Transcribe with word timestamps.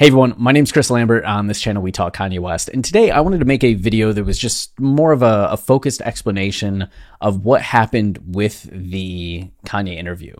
Hey 0.00 0.06
everyone, 0.06 0.34
my 0.38 0.50
name's 0.50 0.72
Chris 0.72 0.88
Lambert. 0.88 1.26
On 1.26 1.46
this 1.46 1.60
channel, 1.60 1.82
we 1.82 1.92
talk 1.92 2.16
Kanye 2.16 2.40
West. 2.40 2.70
And 2.70 2.82
today 2.82 3.10
I 3.10 3.20
wanted 3.20 3.40
to 3.40 3.44
make 3.44 3.62
a 3.62 3.74
video 3.74 4.14
that 4.14 4.24
was 4.24 4.38
just 4.38 4.80
more 4.80 5.12
of 5.12 5.20
a, 5.20 5.48
a, 5.50 5.58
focused 5.58 6.00
explanation 6.00 6.88
of 7.20 7.44
what 7.44 7.60
happened 7.60 8.18
with 8.24 8.66
the 8.72 9.50
Kanye 9.66 9.98
interview. 9.98 10.32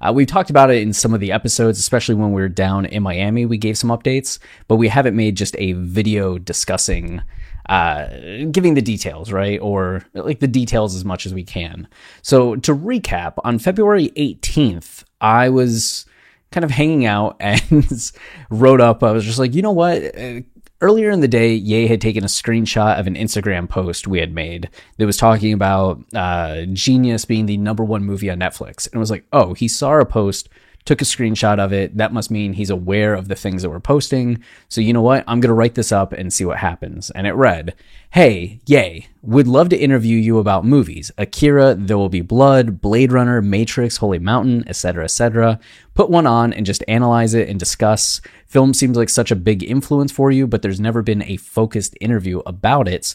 Uh, 0.00 0.12
we've 0.14 0.28
talked 0.28 0.50
about 0.50 0.70
it 0.70 0.82
in 0.82 0.92
some 0.92 1.14
of 1.14 1.18
the 1.18 1.32
episodes, 1.32 1.80
especially 1.80 2.14
when 2.14 2.32
we 2.32 2.40
were 2.40 2.48
down 2.48 2.86
in 2.86 3.02
Miami. 3.02 3.44
We 3.44 3.58
gave 3.58 3.76
some 3.76 3.90
updates, 3.90 4.38
but 4.68 4.76
we 4.76 4.86
haven't 4.86 5.16
made 5.16 5.36
just 5.36 5.56
a 5.58 5.72
video 5.72 6.38
discussing, 6.38 7.20
uh, 7.68 8.06
giving 8.52 8.74
the 8.74 8.82
details, 8.82 9.32
right? 9.32 9.58
Or 9.60 10.04
like 10.14 10.38
the 10.38 10.46
details 10.46 10.94
as 10.94 11.04
much 11.04 11.26
as 11.26 11.34
we 11.34 11.42
can. 11.42 11.88
So 12.22 12.54
to 12.54 12.72
recap, 12.72 13.32
on 13.42 13.58
February 13.58 14.10
18th, 14.10 15.02
I 15.20 15.48
was 15.48 16.06
kind 16.50 16.64
of 16.64 16.70
hanging 16.70 17.06
out 17.06 17.36
and 17.40 18.12
wrote 18.50 18.80
up. 18.80 19.02
I 19.02 19.12
was 19.12 19.24
just 19.24 19.38
like, 19.38 19.54
you 19.54 19.62
know 19.62 19.72
what? 19.72 20.16
Uh, 20.16 20.40
earlier 20.80 21.10
in 21.10 21.20
the 21.20 21.28
day, 21.28 21.54
Ye 21.54 21.86
had 21.86 22.00
taken 22.00 22.24
a 22.24 22.28
screenshot 22.28 22.98
of 22.98 23.06
an 23.06 23.14
Instagram 23.14 23.68
post 23.68 24.06
we 24.06 24.20
had 24.20 24.32
made 24.32 24.68
that 24.96 25.06
was 25.06 25.16
talking 25.16 25.52
about 25.52 26.02
uh, 26.14 26.62
Genius 26.72 27.24
being 27.24 27.46
the 27.46 27.56
number 27.56 27.84
one 27.84 28.04
movie 28.04 28.30
on 28.30 28.38
Netflix. 28.38 28.86
And 28.86 28.94
it 28.94 28.98
was 28.98 29.10
like, 29.10 29.24
oh, 29.32 29.54
he 29.54 29.68
saw 29.68 29.98
a 29.98 30.06
post 30.06 30.48
took 30.88 31.02
a 31.02 31.04
screenshot 31.04 31.58
of 31.58 31.70
it. 31.70 31.98
That 31.98 32.14
must 32.14 32.30
mean 32.30 32.54
he's 32.54 32.70
aware 32.70 33.12
of 33.12 33.28
the 33.28 33.34
things 33.34 33.60
that 33.60 33.68
we're 33.68 33.78
posting. 33.78 34.42
So 34.70 34.80
you 34.80 34.94
know 34.94 35.02
what? 35.02 35.22
I'm 35.26 35.38
going 35.38 35.50
to 35.50 35.54
write 35.54 35.74
this 35.74 35.92
up 35.92 36.14
and 36.14 36.32
see 36.32 36.46
what 36.46 36.56
happens. 36.56 37.10
And 37.10 37.26
it 37.26 37.34
read, 37.34 37.74
Hey, 38.08 38.60
yay, 38.64 39.08
would 39.20 39.46
love 39.46 39.68
to 39.68 39.76
interview 39.76 40.16
you 40.16 40.38
about 40.38 40.64
movies. 40.64 41.10
Akira, 41.18 41.74
There 41.74 41.98
Will 41.98 42.08
Be 42.08 42.22
Blood, 42.22 42.80
Blade 42.80 43.12
Runner, 43.12 43.42
Matrix, 43.42 43.98
Holy 43.98 44.18
Mountain, 44.18 44.66
etc., 44.66 45.04
etc. 45.04 45.60
Put 45.92 46.08
one 46.08 46.26
on 46.26 46.54
and 46.54 46.64
just 46.64 46.82
analyze 46.88 47.34
it 47.34 47.50
and 47.50 47.60
discuss. 47.60 48.22
Film 48.46 48.72
seems 48.72 48.96
like 48.96 49.10
such 49.10 49.30
a 49.30 49.36
big 49.36 49.62
influence 49.62 50.10
for 50.10 50.30
you, 50.30 50.46
but 50.46 50.62
there's 50.62 50.80
never 50.80 51.02
been 51.02 51.22
a 51.24 51.36
focused 51.36 51.98
interview 52.00 52.38
about 52.46 52.88
it. 52.88 53.14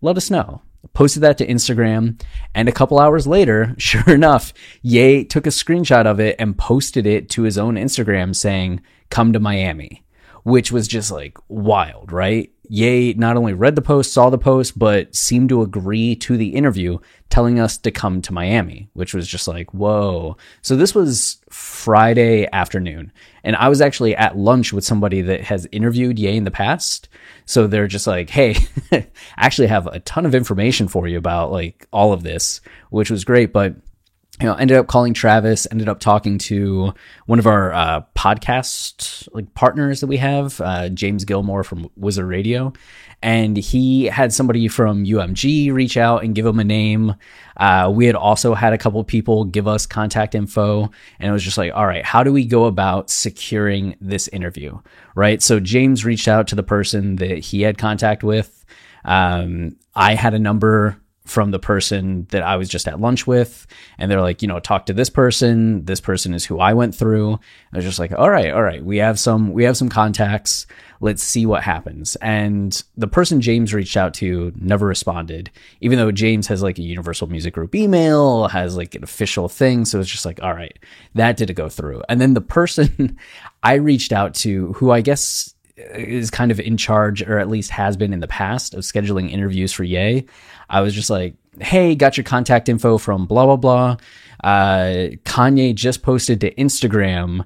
Let 0.00 0.16
us 0.16 0.28
know 0.28 0.62
posted 0.92 1.22
that 1.22 1.38
to 1.38 1.46
Instagram, 1.46 2.20
and 2.54 2.68
a 2.68 2.72
couple 2.72 2.98
hours 2.98 3.26
later, 3.26 3.74
sure 3.78 4.14
enough, 4.14 4.52
Ye 4.82 5.24
took 5.24 5.46
a 5.46 5.50
screenshot 5.50 6.06
of 6.06 6.20
it 6.20 6.36
and 6.38 6.58
posted 6.58 7.06
it 7.06 7.30
to 7.30 7.42
his 7.42 7.58
own 7.58 7.74
Instagram 7.74 8.34
saying, 8.34 8.80
Come 9.10 9.32
to 9.32 9.40
Miami, 9.40 10.04
which 10.42 10.72
was 10.72 10.88
just 10.88 11.10
like 11.10 11.36
wild, 11.48 12.12
right? 12.12 12.50
Ye 12.74 13.12
not 13.12 13.36
only 13.36 13.52
read 13.52 13.76
the 13.76 13.82
post, 13.82 14.14
saw 14.14 14.30
the 14.30 14.38
post, 14.38 14.78
but 14.78 15.14
seemed 15.14 15.50
to 15.50 15.60
agree 15.60 16.16
to 16.16 16.38
the 16.38 16.54
interview, 16.54 17.00
telling 17.28 17.60
us 17.60 17.76
to 17.76 17.90
come 17.90 18.22
to 18.22 18.32
Miami, 18.32 18.88
which 18.94 19.12
was 19.12 19.28
just 19.28 19.46
like, 19.46 19.74
whoa. 19.74 20.38
So 20.62 20.74
this 20.74 20.94
was 20.94 21.36
Friday 21.50 22.48
afternoon, 22.50 23.12
and 23.44 23.56
I 23.56 23.68
was 23.68 23.82
actually 23.82 24.16
at 24.16 24.38
lunch 24.38 24.72
with 24.72 24.86
somebody 24.86 25.20
that 25.20 25.42
has 25.42 25.68
interviewed 25.70 26.18
Ye 26.18 26.34
in 26.34 26.44
the 26.44 26.50
past. 26.50 27.10
So 27.44 27.66
they're 27.66 27.88
just 27.88 28.06
like, 28.06 28.30
hey, 28.30 28.56
I 28.90 29.06
actually 29.36 29.66
have 29.66 29.86
a 29.86 30.00
ton 30.00 30.24
of 30.24 30.34
information 30.34 30.88
for 30.88 31.06
you 31.06 31.18
about 31.18 31.52
like 31.52 31.86
all 31.92 32.14
of 32.14 32.22
this, 32.22 32.62
which 32.88 33.10
was 33.10 33.26
great. 33.26 33.52
But 33.52 33.74
you 34.42 34.48
know, 34.48 34.54
ended 34.54 34.76
up 34.76 34.88
calling 34.88 35.14
Travis, 35.14 35.68
ended 35.70 35.88
up 35.88 36.00
talking 36.00 36.36
to 36.36 36.92
one 37.26 37.38
of 37.38 37.46
our 37.46 37.72
uh, 37.72 38.02
podcast 38.16 39.28
like 39.32 39.54
partners 39.54 40.00
that 40.00 40.08
we 40.08 40.16
have, 40.16 40.60
uh, 40.60 40.88
James 40.88 41.24
Gilmore 41.24 41.62
from 41.62 41.88
Wizard 41.94 42.26
Radio, 42.26 42.72
and 43.22 43.56
he 43.56 44.06
had 44.06 44.32
somebody 44.32 44.66
from 44.66 45.04
UMG 45.04 45.72
reach 45.72 45.96
out 45.96 46.24
and 46.24 46.34
give 46.34 46.44
him 46.44 46.58
a 46.58 46.64
name. 46.64 47.14
Uh, 47.56 47.92
we 47.94 48.06
had 48.06 48.16
also 48.16 48.52
had 48.52 48.72
a 48.72 48.78
couple 48.78 49.04
people 49.04 49.44
give 49.44 49.68
us 49.68 49.86
contact 49.86 50.34
info, 50.34 50.90
and 51.20 51.28
it 51.28 51.32
was 51.32 51.44
just 51.44 51.56
like, 51.56 51.72
all 51.72 51.86
right, 51.86 52.04
how 52.04 52.24
do 52.24 52.32
we 52.32 52.44
go 52.44 52.64
about 52.64 53.10
securing 53.10 53.94
this 54.00 54.26
interview, 54.26 54.76
right? 55.14 55.40
So 55.40 55.60
James 55.60 56.04
reached 56.04 56.26
out 56.26 56.48
to 56.48 56.56
the 56.56 56.64
person 56.64 57.14
that 57.16 57.38
he 57.38 57.62
had 57.62 57.78
contact 57.78 58.24
with. 58.24 58.64
Um, 59.04 59.76
I 59.94 60.16
had 60.16 60.34
a 60.34 60.40
number 60.40 61.00
from 61.24 61.52
the 61.52 61.58
person 61.58 62.26
that 62.30 62.42
I 62.42 62.56
was 62.56 62.68
just 62.68 62.88
at 62.88 63.00
lunch 63.00 63.26
with. 63.26 63.66
And 63.98 64.10
they're 64.10 64.20
like, 64.20 64.42
you 64.42 64.48
know, 64.48 64.58
talk 64.58 64.86
to 64.86 64.92
this 64.92 65.10
person. 65.10 65.84
This 65.84 66.00
person 66.00 66.34
is 66.34 66.44
who 66.44 66.58
I 66.58 66.74
went 66.74 66.94
through. 66.94 67.34
I 67.72 67.76
was 67.76 67.84
just 67.84 67.98
like, 67.98 68.12
all 68.12 68.30
right, 68.30 68.52
all 68.52 68.62
right. 68.62 68.84
We 68.84 68.96
have 68.98 69.18
some, 69.18 69.52
we 69.52 69.64
have 69.64 69.76
some 69.76 69.88
contacts. 69.88 70.66
Let's 71.00 71.22
see 71.22 71.46
what 71.46 71.62
happens. 71.62 72.16
And 72.16 72.80
the 72.96 73.06
person 73.06 73.40
James 73.40 73.74
reached 73.74 73.96
out 73.96 74.14
to 74.14 74.52
never 74.56 74.86
responded, 74.86 75.50
even 75.80 75.98
though 75.98 76.12
James 76.12 76.46
has 76.48 76.62
like 76.62 76.78
a 76.78 76.82
Universal 76.82 77.28
Music 77.28 77.54
Group 77.54 77.74
email, 77.74 78.48
has 78.48 78.76
like 78.76 78.94
an 78.94 79.04
official 79.04 79.48
thing. 79.48 79.84
So 79.84 80.00
it's 80.00 80.10
just 80.10 80.24
like, 80.24 80.42
all 80.42 80.54
right, 80.54 80.78
that 81.14 81.36
didn't 81.36 81.56
go 81.56 81.68
through. 81.68 82.02
And 82.08 82.20
then 82.20 82.34
the 82.34 82.40
person 82.40 83.18
I 83.62 83.74
reached 83.74 84.12
out 84.12 84.34
to, 84.36 84.72
who 84.74 84.90
I 84.90 85.00
guess 85.00 85.54
is 85.76 86.30
kind 86.30 86.50
of 86.50 86.60
in 86.60 86.76
charge, 86.76 87.22
or 87.22 87.38
at 87.38 87.48
least 87.48 87.70
has 87.70 87.96
been 87.96 88.12
in 88.12 88.20
the 88.20 88.28
past, 88.28 88.74
of 88.74 88.80
scheduling 88.80 89.30
interviews 89.30 89.72
for 89.72 89.84
Ye. 89.84 90.26
I 90.68 90.80
was 90.80 90.94
just 90.94 91.10
like, 91.10 91.34
hey, 91.60 91.94
got 91.94 92.16
your 92.16 92.24
contact 92.24 92.68
info 92.68 92.98
from 92.98 93.26
blah, 93.26 93.46
blah, 93.46 93.56
blah. 93.56 93.96
Uh, 94.42 95.10
Kanye 95.24 95.74
just 95.74 96.02
posted 96.02 96.40
to 96.40 96.54
Instagram, 96.54 97.44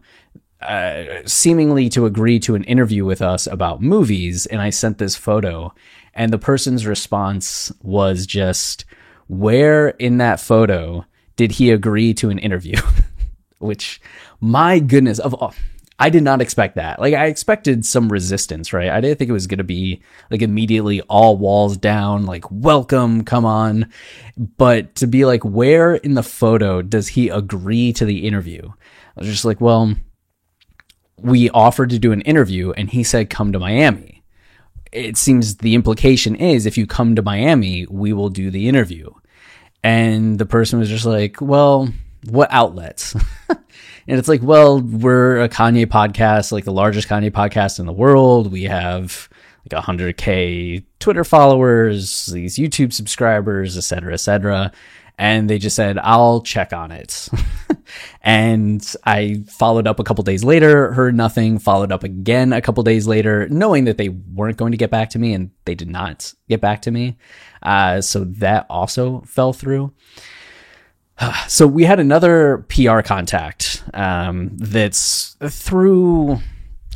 uh, 0.61 1.05
seemingly 1.27 1.89
to 1.91 2.07
agree 2.07 2.39
to 2.41 2.55
an 2.55 2.65
interview 2.65 3.05
with 3.05 3.23
us 3.23 3.47
about 3.47 3.83
movies. 3.83 4.47
And 4.47 4.61
I 4.61 4.71
sent 4.71 4.99
this 4.99 5.17
photo. 5.17 5.73
And 6.15 6.33
the 6.33 6.39
person's 6.39 6.87
response 6.87 7.71
was 7.83 8.27
just, 8.27 8.85
where 9.29 9.89
in 9.89 10.19
that 10.19 10.41
photo 10.41 11.05
did 11.37 11.53
he 11.53 11.71
agree 11.71 12.15
to 12.15 12.31
an 12.31 12.39
interview? 12.39 12.77
Which, 13.59 14.01
my 14.41 14.79
goodness, 14.79 15.19
of 15.19 15.35
all 15.35 15.55
I 15.99 16.11
did 16.11 16.23
not 16.23 16.43
expect 16.43 16.77
that. 16.77 17.01
Like 17.01 17.15
I 17.15 17.27
expected 17.27 17.87
some 17.87 18.11
resistance, 18.11 18.73
right? 18.73 18.91
I 18.91 19.01
didn't 19.01 19.19
think 19.19 19.31
it 19.31 19.35
was 19.35 19.47
going 19.47 19.59
to 19.59 19.65
be 19.65 20.03
like 20.31 20.43
immediately 20.43 21.01
all 21.03 21.39
walls 21.39 21.79
down, 21.79 22.27
like 22.27 22.51
welcome, 22.51 23.25
come 23.25 23.47
on. 23.47 23.91
But 24.37 24.95
to 24.97 25.07
be 25.07 25.25
like, 25.25 25.43
where 25.45 25.95
in 25.95 26.15
the 26.15 26.23
photo 26.23 26.83
does 26.83 27.09
he 27.09 27.31
agree 27.31 27.93
to 27.95 28.05
the 28.05 28.27
interview? 28.27 28.69
I 28.69 29.21
was 29.21 29.29
just 29.29 29.47
like, 29.47 29.61
well, 29.61 29.95
we 31.19 31.49
offered 31.51 31.91
to 31.91 31.99
do 31.99 32.13
an 32.13 32.21
interview 32.23 32.73
and 32.73 32.91
he 32.91 33.03
said, 33.03 33.31
come 33.31 33.53
to 33.53 33.59
Miami. 33.59 34.23
It 34.93 35.17
seems 35.17 35.57
the 35.57 35.75
implication 35.75 36.37
is 36.37 36.67
if 36.67 36.77
you 36.77 36.87
come 36.87 37.17
to 37.17 37.23
Miami, 37.23 37.87
we 37.87 38.13
will 38.13 38.29
do 38.29 38.51
the 38.51 38.69
interview. 38.69 39.11
And 39.83 40.39
the 40.39 40.47
person 40.47 40.79
was 40.79 40.89
just 40.89 41.07
like, 41.07 41.41
well, 41.41 41.89
what 42.27 42.49
outlets? 42.53 43.15
and 43.49 44.19
it's 44.19 44.29
like, 44.29 44.43
well, 44.43 44.81
we're 44.81 45.41
a 45.41 45.49
Kanye 45.49 45.87
podcast, 45.87 46.53
like 46.53 46.65
the 46.65 46.73
largest 46.73 47.09
Kanye 47.09 47.31
podcast 47.31 47.79
in 47.79 47.87
the 47.87 47.93
world. 47.93 48.53
We 48.53 48.65
have 48.65 49.29
like 49.71 49.83
100k 49.85 50.85
Twitter 50.99 51.25
followers, 51.25 52.27
these 52.27 52.57
YouTube 52.57 52.93
subscribers, 52.93 53.77
et 53.77 53.83
cetera, 53.83 54.13
et 54.13 54.19
cetera. 54.19 54.73
And 55.19 55.49
they 55.49 55.59
just 55.59 55.77
said, 55.77 55.99
I'll 55.99 56.43
check 56.43 56.75
on 56.75 56.93
it. 56.93 57.29
and 58.23 58.87
I 59.05 59.45
followed 59.49 59.87
up 59.87 59.99
a 59.99 60.05
couple 60.05 60.23
days 60.25 60.45
later, 60.45 60.93
heard 60.93 61.15
nothing, 61.15 61.59
followed 61.59 61.91
up 61.91 62.05
again 62.05 62.53
a 62.53 62.61
couple 62.61 62.83
days 62.83 63.07
later, 63.07 63.49
knowing 63.49 63.85
that 63.85 63.97
they 63.97 64.11
weren't 64.11 64.59
going 64.59 64.73
to 64.73 64.79
get 64.79 64.91
back 64.91 65.11
to 65.11 65.19
me, 65.19 65.33
and 65.33 65.51
they 65.65 65.75
did 65.75 65.89
not 65.89 66.35
get 66.51 66.61
back 66.61 66.83
to 66.83 66.91
me. 66.91 67.17
Uh, 67.63 68.03
so 68.03 68.25
that 68.25 68.67
also 68.69 69.23
fell 69.23 69.55
through. 69.55 69.93
So 71.49 71.67
we 71.67 71.85
had 71.85 72.01
another 72.01 72.67
PR 72.69 73.01
contact 73.01 73.83
um, 73.95 74.57
that's 74.57 75.37
through. 75.49 76.39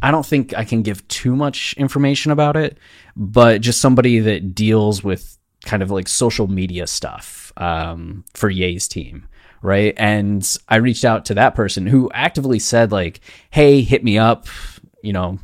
I 0.03 0.10
don't 0.10 0.26
think 0.26 0.56
I 0.56 0.64
can 0.64 0.82
give 0.82 1.06
too 1.08 1.36
much 1.36 1.75
information 1.75 2.32
about 2.32 2.56
it, 2.56 2.78
but 3.16 3.60
just 3.60 3.80
somebody 3.80 4.19
that 4.20 4.54
deals 4.54 5.04
with 5.04 5.38
kind 5.64 5.82
of 5.82 5.91
like 5.91 6.09
social 6.09 6.48
media 6.48 6.86
stuff 6.86 7.53
um, 7.59 8.25
for 8.34 8.50
Ye's 8.50 8.88
team, 8.88 9.28
right? 9.62 9.94
And 9.97 10.47
I 10.69 10.76
reached 10.76 11.04
out 11.04 11.26
to 11.26 11.34
that 11.34 11.54
person 11.54 11.86
who 11.86 12.10
actively 12.12 12.59
said 12.59 12.92
like, 12.92 13.20
"Hey, 13.50 13.82
hit 13.82 14.03
me 14.03 14.19
up," 14.19 14.47
you 15.03 15.12
know, 15.12 15.38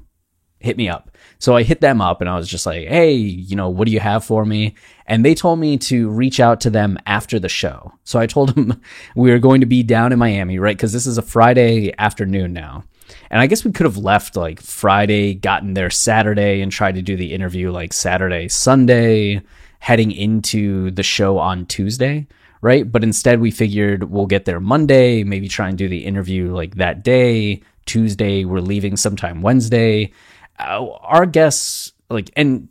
hit 0.58 0.76
me 0.76 0.88
up. 0.88 1.10
So 1.38 1.54
I 1.54 1.62
hit 1.62 1.80
them 1.80 2.00
up 2.00 2.20
and 2.20 2.30
I 2.30 2.36
was 2.36 2.48
just 2.48 2.66
like, 2.66 2.88
hey, 2.88 3.12
you 3.12 3.56
know, 3.56 3.68
what 3.68 3.86
do 3.86 3.92
you 3.92 4.00
have 4.00 4.24
for 4.24 4.44
me? 4.44 4.74
And 5.06 5.24
they 5.24 5.34
told 5.34 5.58
me 5.58 5.76
to 5.78 6.08
reach 6.08 6.40
out 6.40 6.60
to 6.62 6.70
them 6.70 6.98
after 7.06 7.38
the 7.38 7.48
show. 7.48 7.92
So 8.04 8.18
I 8.18 8.26
told 8.26 8.54
them 8.54 8.80
we 9.14 9.30
were 9.30 9.38
going 9.38 9.60
to 9.60 9.66
be 9.66 9.82
down 9.82 10.12
in 10.12 10.18
Miami, 10.18 10.58
right? 10.58 10.76
Because 10.76 10.92
this 10.92 11.06
is 11.06 11.18
a 11.18 11.22
Friday 11.22 11.92
afternoon 11.98 12.52
now. 12.52 12.84
And 13.30 13.40
I 13.40 13.46
guess 13.46 13.64
we 13.64 13.72
could 13.72 13.86
have 13.86 13.98
left 13.98 14.36
like 14.36 14.60
Friday, 14.60 15.34
gotten 15.34 15.74
there 15.74 15.90
Saturday, 15.90 16.60
and 16.60 16.72
tried 16.72 16.96
to 16.96 17.02
do 17.02 17.16
the 17.16 17.32
interview 17.32 17.70
like 17.70 17.92
Saturday, 17.92 18.48
Sunday, 18.48 19.42
heading 19.78 20.10
into 20.10 20.90
the 20.90 21.02
show 21.02 21.38
on 21.38 21.66
Tuesday, 21.66 22.26
right? 22.62 22.90
But 22.90 23.04
instead, 23.04 23.40
we 23.40 23.50
figured 23.50 24.10
we'll 24.10 24.26
get 24.26 24.44
there 24.44 24.60
Monday, 24.60 25.22
maybe 25.22 25.48
try 25.48 25.68
and 25.68 25.78
do 25.78 25.88
the 25.88 26.04
interview 26.04 26.52
like 26.52 26.76
that 26.76 27.04
day. 27.04 27.62
Tuesday, 27.84 28.44
we're 28.44 28.60
leaving 28.60 28.96
sometime 28.96 29.42
Wednesday 29.42 30.12
Uh, 30.58 30.90
our 31.00 31.26
guests 31.26 31.92
like 32.10 32.30
and 32.36 32.68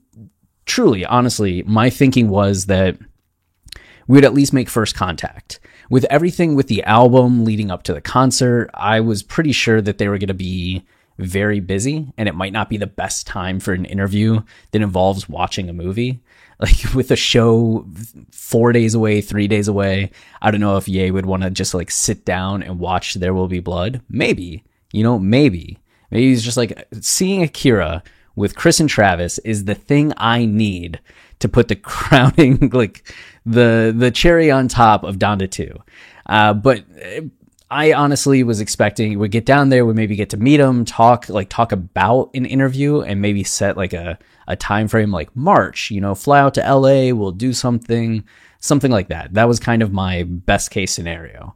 truly 0.65 1.05
honestly 1.05 1.63
my 1.63 1.89
thinking 1.89 2.29
was 2.29 2.65
that 2.65 2.97
we 4.07 4.15
would 4.17 4.25
at 4.25 4.33
least 4.33 4.53
make 4.53 4.69
first 4.69 4.95
contact 4.95 5.59
with 5.89 6.05
everything 6.05 6.55
with 6.55 6.67
the 6.67 6.83
album 6.83 7.45
leading 7.45 7.69
up 7.69 7.83
to 7.83 7.93
the 7.93 8.01
concert 8.01 8.69
i 8.73 8.99
was 8.99 9.21
pretty 9.21 9.51
sure 9.51 9.81
that 9.81 9.97
they 9.97 10.07
were 10.07 10.17
going 10.17 10.27
to 10.27 10.33
be 10.33 10.83
very 11.17 11.59
busy 11.59 12.11
and 12.17 12.27
it 12.27 12.35
might 12.35 12.53
not 12.53 12.69
be 12.69 12.77
the 12.77 12.87
best 12.87 13.25
time 13.27 13.59
for 13.59 13.73
an 13.73 13.85
interview 13.85 14.41
that 14.71 14.81
involves 14.81 15.29
watching 15.29 15.69
a 15.69 15.73
movie. 15.73 16.21
Like 16.57 16.93
with 16.93 17.11
a 17.11 17.17
show 17.17 17.85
four 18.31 18.71
days 18.71 18.95
away, 18.95 19.19
three 19.19 19.49
days 19.49 19.67
away, 19.67 20.11
I 20.41 20.51
don't 20.51 20.61
know 20.61 20.77
if 20.77 20.87
Ye 20.87 21.11
would 21.11 21.25
want 21.25 21.43
to 21.43 21.49
just 21.49 21.73
like 21.73 21.91
sit 21.91 22.23
down 22.23 22.63
and 22.63 22.79
watch 22.79 23.15
There 23.15 23.33
Will 23.33 23.49
Be 23.49 23.59
Blood. 23.59 23.99
Maybe, 24.07 24.63
you 24.93 25.03
know, 25.03 25.19
maybe. 25.19 25.79
Maybe 26.15 26.29
he's 26.29 26.43
just 26.43 26.55
like 26.55 26.87
seeing 27.01 27.43
Akira 27.43 28.01
with 28.37 28.55
Chris 28.55 28.79
and 28.79 28.89
Travis 28.89 29.37
is 29.39 29.65
the 29.65 29.75
thing 29.75 30.13
I 30.15 30.45
need 30.45 31.01
to 31.39 31.49
put 31.49 31.67
the 31.67 31.75
crowning, 31.91 32.69
like 32.71 33.13
the 33.45 33.93
the 33.93 34.11
cherry 34.11 34.49
on 34.49 34.69
top 34.69 35.03
of 35.03 35.17
Donda 35.17 35.51
2. 35.51 35.77
Uh, 36.27 36.53
but 36.53 36.85
I 37.69 37.91
honestly 37.91 38.43
was 38.43 38.61
expecting 38.61 39.19
we'd 39.19 39.31
get 39.31 39.45
down 39.45 39.67
there, 39.67 39.85
we 39.85 39.93
maybe 39.93 40.15
get 40.15 40.29
to 40.29 40.37
meet 40.37 40.61
him, 40.61 40.85
talk 40.85 41.27
like 41.27 41.49
talk 41.49 41.73
about 41.73 42.29
an 42.33 42.45
interview, 42.45 43.01
and 43.01 43.21
maybe 43.21 43.43
set 43.43 43.75
like 43.75 43.91
a 43.91 44.17
a 44.47 44.55
time 44.55 44.87
frame 44.87 45.11
like 45.11 45.35
March. 45.35 45.91
You 45.91 45.99
know, 45.99 46.15
fly 46.15 46.39
out 46.39 46.53
to 46.53 46.61
LA, 46.61 47.13
we'll 47.13 47.33
do 47.33 47.51
something, 47.51 48.23
something 48.61 48.89
like 48.89 49.09
that. 49.09 49.33
That 49.33 49.49
was 49.49 49.59
kind 49.59 49.81
of 49.81 49.91
my 49.91 50.23
best 50.23 50.71
case 50.71 50.93
scenario. 50.93 51.53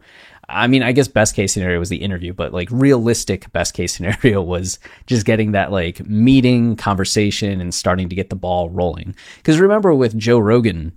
I 0.50 0.68
mean, 0.68 0.84
I 0.84 0.92
guess 0.92 1.08
best 1.08 1.36
case 1.36 1.54
scenario 1.54 1.80
was 1.80 1.90
the 1.90 1.98
interview, 1.98 2.34
but 2.34 2.54
like 2.54 2.70
realistic 2.72 3.52
best 3.52 3.74
case 3.74 3.94
scenario 3.96 4.42
was 4.42 4.80
just 5.06 5.26
getting 5.26 5.52
that 5.54 5.72
like 5.72 6.06
meeting 6.08 6.76
conversation 6.76 7.62
and 7.62 7.74
starting 7.74 8.10
to 8.10 8.16
get 8.16 8.30
the 8.30 8.36
ball 8.36 8.70
rolling. 8.70 9.16
Because 9.38 9.60
remember 9.60 9.94
with 9.94 10.18
Joe 10.18 10.40
Rogan, 10.40 10.92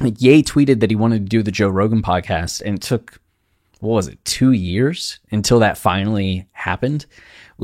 like 0.00 0.20
Ye 0.20 0.42
tweeted 0.42 0.80
that 0.80 0.90
he 0.90 0.96
wanted 0.96 1.18
to 1.20 1.28
do 1.28 1.42
the 1.42 1.52
Joe 1.52 1.68
Rogan 1.68 2.02
podcast, 2.02 2.62
and 2.64 2.76
it 2.76 2.82
took 2.82 3.20
what 3.80 3.94
was 3.94 4.08
it, 4.08 4.24
two 4.24 4.52
years 4.52 5.18
until 5.30 5.58
that 5.60 5.78
finally 5.78 6.46
happened. 6.52 7.06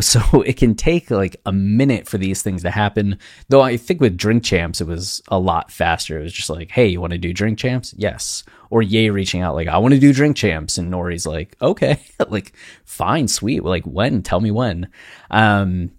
So 0.01 0.41
it 0.47 0.57
can 0.57 0.75
take 0.75 1.11
like 1.11 1.37
a 1.45 1.53
minute 1.53 2.09
for 2.09 2.19
these 2.19 2.43
things 2.43 2.63
to 2.63 2.71
happen. 2.71 3.19
Though 3.49 3.61
I 3.61 3.77
think 3.77 4.01
with 4.01 4.17
Drink 4.17 4.45
Champs, 4.45 4.81
it 4.81 4.87
was 4.87 5.23
a 5.29 5.39
lot 5.39 5.71
faster. 5.71 6.19
It 6.19 6.23
was 6.23 6.33
just 6.33 6.51
like, 6.51 6.71
hey, 6.71 6.87
you 6.87 7.01
want 7.01 7.13
to 7.13 7.19
do 7.19 7.33
Drink 7.33 7.59
Champs? 7.59 7.95
Yes. 7.97 8.45
Or 8.71 8.83
Yay 8.83 9.11
reaching 9.11 9.43
out, 9.43 9.55
like, 9.55 9.69
I 9.69 9.79
want 9.79 9.93
to 9.95 10.01
do 10.01 10.15
Drink 10.15 10.37
Champs. 10.37 10.79
And 10.79 10.91
Nori's 10.91 11.27
like, 11.27 11.57
okay, 11.61 12.01
like, 12.29 12.55
fine, 12.85 13.29
sweet. 13.29 13.63
Like, 13.65 13.85
when? 13.85 14.23
Tell 14.23 14.41
me 14.41 14.51
when. 14.51 14.89
Um, 15.31 15.93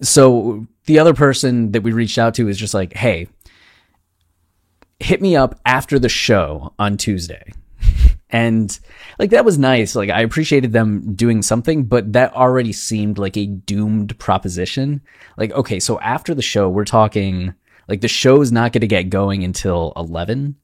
so 0.00 0.66
the 0.86 0.98
other 0.98 1.14
person 1.14 1.72
that 1.72 1.82
we 1.82 1.92
reached 1.92 2.18
out 2.18 2.34
to 2.34 2.48
is 2.48 2.58
just 2.58 2.74
like, 2.74 2.94
hey, 2.94 3.28
hit 5.00 5.20
me 5.20 5.36
up 5.36 5.60
after 5.66 5.98
the 5.98 6.08
show 6.08 6.72
on 6.78 6.96
Tuesday. 6.96 7.52
And 8.30 8.78
like 9.18 9.30
that 9.30 9.44
was 9.44 9.58
nice. 9.58 9.94
Like 9.94 10.10
I 10.10 10.22
appreciated 10.22 10.72
them 10.72 11.14
doing 11.14 11.42
something, 11.42 11.84
but 11.84 12.12
that 12.12 12.34
already 12.34 12.72
seemed 12.72 13.18
like 13.18 13.36
a 13.36 13.46
doomed 13.46 14.18
proposition. 14.18 15.00
Like, 15.36 15.52
okay, 15.52 15.78
so 15.78 16.00
after 16.00 16.34
the 16.34 16.42
show, 16.42 16.68
we're 16.68 16.84
talking 16.84 17.54
like 17.88 18.00
the 18.00 18.08
show's 18.08 18.50
not 18.50 18.72
going 18.72 18.80
to 18.80 18.86
get 18.86 19.10
going 19.10 19.44
until 19.44 19.92
11 19.96 20.56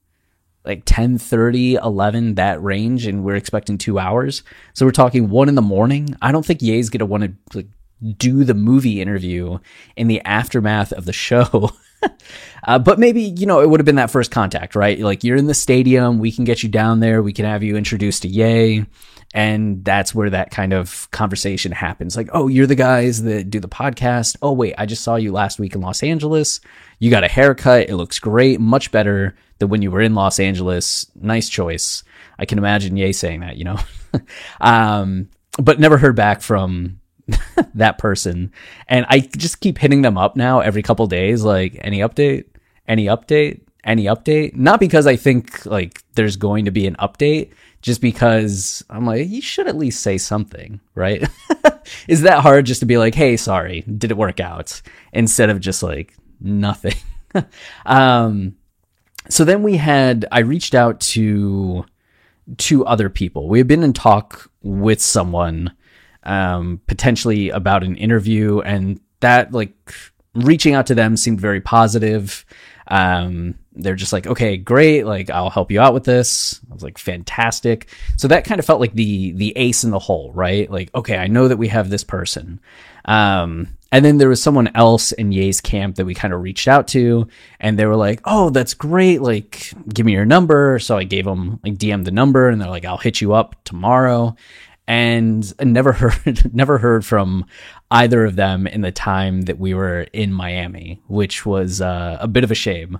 like 0.64 0.82
10 0.84 1.18
30 1.18 1.74
11 1.74 2.34
that 2.36 2.62
range 2.62 3.06
and 3.06 3.24
we're 3.24 3.36
expecting 3.36 3.78
two 3.78 3.98
hours 3.98 4.42
so 4.74 4.86
we're 4.86 4.92
talking 4.92 5.28
one 5.28 5.48
in 5.48 5.54
the 5.54 5.62
morning 5.62 6.16
i 6.22 6.30
don't 6.30 6.46
think 6.46 6.62
ye's 6.62 6.88
gonna 6.88 7.06
want 7.06 7.24
to 7.24 7.32
like 7.56 7.66
do 8.16 8.44
the 8.44 8.54
movie 8.54 9.00
interview 9.00 9.58
in 9.96 10.08
the 10.08 10.20
aftermath 10.22 10.92
of 10.92 11.04
the 11.04 11.12
show 11.12 11.70
uh, 12.64 12.78
but 12.78 12.98
maybe, 12.98 13.22
you 13.22 13.46
know, 13.46 13.60
it 13.60 13.68
would 13.68 13.80
have 13.80 13.86
been 13.86 13.96
that 13.96 14.10
first 14.10 14.30
contact, 14.30 14.74
right? 14.74 14.98
Like 14.98 15.24
you're 15.24 15.36
in 15.36 15.46
the 15.46 15.54
stadium, 15.54 16.18
we 16.18 16.32
can 16.32 16.44
get 16.44 16.62
you 16.62 16.68
down 16.68 17.00
there, 17.00 17.22
we 17.22 17.32
can 17.32 17.44
have 17.44 17.62
you 17.62 17.76
introduced 17.76 18.22
to 18.22 18.28
Yay. 18.28 18.86
And 19.34 19.82
that's 19.82 20.14
where 20.14 20.28
that 20.28 20.50
kind 20.50 20.74
of 20.74 21.10
conversation 21.10 21.72
happens. 21.72 22.18
Like, 22.18 22.28
oh, 22.34 22.48
you're 22.48 22.66
the 22.66 22.74
guys 22.74 23.22
that 23.22 23.48
do 23.48 23.60
the 23.60 23.68
podcast. 23.68 24.36
Oh, 24.42 24.52
wait, 24.52 24.74
I 24.76 24.84
just 24.84 25.02
saw 25.02 25.16
you 25.16 25.32
last 25.32 25.58
week 25.58 25.74
in 25.74 25.80
Los 25.80 26.02
Angeles. 26.02 26.60
You 26.98 27.10
got 27.10 27.24
a 27.24 27.28
haircut. 27.28 27.88
It 27.88 27.96
looks 27.96 28.18
great. 28.18 28.60
Much 28.60 28.92
better 28.92 29.34
than 29.58 29.70
when 29.70 29.80
you 29.80 29.90
were 29.90 30.02
in 30.02 30.14
Los 30.14 30.38
Angeles. 30.38 31.10
Nice 31.14 31.48
choice. 31.48 32.04
I 32.38 32.44
can 32.44 32.58
imagine 32.58 32.98
Yay 32.98 33.12
saying 33.12 33.40
that, 33.40 33.56
you 33.56 33.64
know? 33.64 33.78
um, 34.60 35.30
but 35.58 35.80
never 35.80 35.96
heard 35.96 36.14
back 36.14 36.42
from 36.42 37.00
that 37.74 37.98
person. 37.98 38.52
And 38.88 39.06
I 39.08 39.20
just 39.20 39.60
keep 39.60 39.78
hitting 39.78 40.02
them 40.02 40.18
up 40.18 40.36
now 40.36 40.60
every 40.60 40.82
couple 40.82 41.06
days, 41.06 41.42
like 41.42 41.78
any 41.80 41.98
update, 42.00 42.44
any 42.86 43.06
update, 43.06 43.60
any 43.84 44.04
update. 44.04 44.54
Not 44.54 44.80
because 44.80 45.06
I 45.06 45.16
think 45.16 45.64
like 45.66 46.02
there's 46.14 46.36
going 46.36 46.64
to 46.66 46.70
be 46.70 46.86
an 46.86 46.96
update, 46.96 47.52
just 47.82 48.00
because 48.00 48.84
I'm 48.88 49.04
like, 49.04 49.28
you 49.28 49.42
should 49.42 49.66
at 49.66 49.76
least 49.76 50.02
say 50.02 50.16
something, 50.16 50.80
right? 50.94 51.28
Is 52.08 52.22
that 52.22 52.40
hard 52.40 52.64
just 52.64 52.80
to 52.80 52.86
be 52.86 52.96
like, 52.96 53.14
hey, 53.14 53.36
sorry, 53.36 53.82
did 53.82 54.12
it 54.12 54.16
work 54.16 54.38
out? 54.38 54.80
Instead 55.12 55.50
of 55.50 55.60
just 55.60 55.82
like 55.82 56.14
nothing. 56.40 56.94
um, 57.86 58.56
so 59.28 59.44
then 59.44 59.64
we 59.64 59.76
had, 59.76 60.26
I 60.30 60.40
reached 60.40 60.74
out 60.74 61.00
to 61.00 61.84
two 62.56 62.86
other 62.86 63.08
people. 63.08 63.48
We 63.48 63.58
had 63.58 63.68
been 63.68 63.82
in 63.82 63.92
talk 63.92 64.50
with 64.62 65.00
someone 65.00 65.72
um, 66.24 66.80
potentially 66.86 67.50
about 67.50 67.82
an 67.84 67.96
interview, 67.96 68.60
and 68.60 69.00
that 69.20 69.52
like 69.52 69.74
reaching 70.34 70.74
out 70.74 70.86
to 70.86 70.94
them 70.94 71.16
seemed 71.16 71.40
very 71.40 71.60
positive. 71.60 72.44
Um, 72.88 73.54
they're 73.74 73.94
just 73.94 74.12
like, 74.12 74.26
okay, 74.26 74.56
great, 74.56 75.06
like 75.06 75.30
I'll 75.30 75.50
help 75.50 75.70
you 75.70 75.80
out 75.80 75.94
with 75.94 76.04
this. 76.04 76.60
I 76.70 76.74
was 76.74 76.82
like, 76.82 76.98
fantastic. 76.98 77.88
So 78.16 78.28
that 78.28 78.44
kind 78.44 78.58
of 78.58 78.66
felt 78.66 78.80
like 78.80 78.94
the 78.94 79.32
the 79.32 79.56
ace 79.56 79.84
in 79.84 79.90
the 79.90 79.98
hole, 79.98 80.32
right? 80.32 80.70
Like, 80.70 80.94
okay, 80.94 81.16
I 81.16 81.26
know 81.26 81.48
that 81.48 81.56
we 81.56 81.68
have 81.68 81.88
this 81.88 82.04
person. 82.04 82.60
Um, 83.04 83.68
and 83.90 84.04
then 84.04 84.18
there 84.18 84.28
was 84.28 84.42
someone 84.42 84.70
else 84.74 85.12
in 85.12 85.32
Ye's 85.32 85.60
camp 85.60 85.96
that 85.96 86.06
we 86.06 86.14
kind 86.14 86.32
of 86.32 86.40
reached 86.42 86.66
out 86.66 86.88
to, 86.88 87.28
and 87.60 87.78
they 87.78 87.84
were 87.84 87.96
like, 87.96 88.20
"Oh, 88.24 88.48
that's 88.50 88.74
great! 88.74 89.20
Like, 89.20 89.72
give 89.92 90.06
me 90.06 90.12
your 90.12 90.24
number." 90.24 90.78
So 90.78 90.96
I 90.96 91.04
gave 91.04 91.26
them 91.26 91.60
like 91.62 91.74
DM 91.74 92.04
the 92.04 92.10
number, 92.10 92.48
and 92.48 92.60
they're 92.60 92.70
like, 92.70 92.86
"I'll 92.86 92.96
hit 92.96 93.20
you 93.20 93.34
up 93.34 93.56
tomorrow." 93.64 94.34
And 94.86 95.52
never 95.60 95.92
heard 95.92 96.54
never 96.54 96.78
heard 96.78 97.04
from 97.04 97.46
either 97.90 98.24
of 98.24 98.36
them 98.36 98.66
in 98.66 98.80
the 98.80 98.92
time 98.92 99.42
that 99.42 99.58
we 99.58 99.74
were 99.74 100.02
in 100.12 100.32
Miami, 100.32 101.00
which 101.06 101.46
was 101.46 101.80
uh, 101.80 102.18
a 102.20 102.28
bit 102.28 102.44
of 102.44 102.50
a 102.50 102.56
shame. 102.56 102.98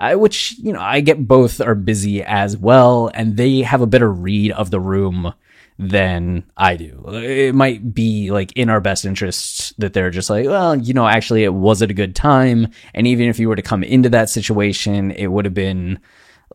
Which 0.00 0.58
you 0.58 0.72
know, 0.72 0.80
I 0.80 1.00
get 1.00 1.26
both 1.26 1.60
are 1.60 1.74
busy 1.74 2.22
as 2.22 2.56
well, 2.58 3.10
and 3.14 3.36
they 3.36 3.62
have 3.62 3.80
a 3.80 3.86
better 3.86 4.12
read 4.12 4.50
of 4.50 4.70
the 4.70 4.80
room 4.80 5.32
than 5.78 6.44
I 6.56 6.76
do. 6.76 7.04
It 7.08 7.54
might 7.54 7.94
be 7.94 8.30
like 8.30 8.52
in 8.52 8.68
our 8.68 8.80
best 8.80 9.04
interests 9.04 9.72
that 9.78 9.92
they're 9.92 10.10
just 10.10 10.30
like, 10.30 10.46
well, 10.46 10.76
you 10.76 10.94
know, 10.94 11.06
actually, 11.06 11.42
it 11.42 11.54
wasn't 11.54 11.90
a 11.90 11.94
good 11.94 12.14
time, 12.14 12.68
and 12.92 13.06
even 13.06 13.28
if 13.28 13.38
you 13.38 13.48
were 13.48 13.56
to 13.56 13.62
come 13.62 13.82
into 13.82 14.10
that 14.10 14.28
situation, 14.28 15.10
it 15.12 15.28
would 15.28 15.46
have 15.46 15.54
been 15.54 16.00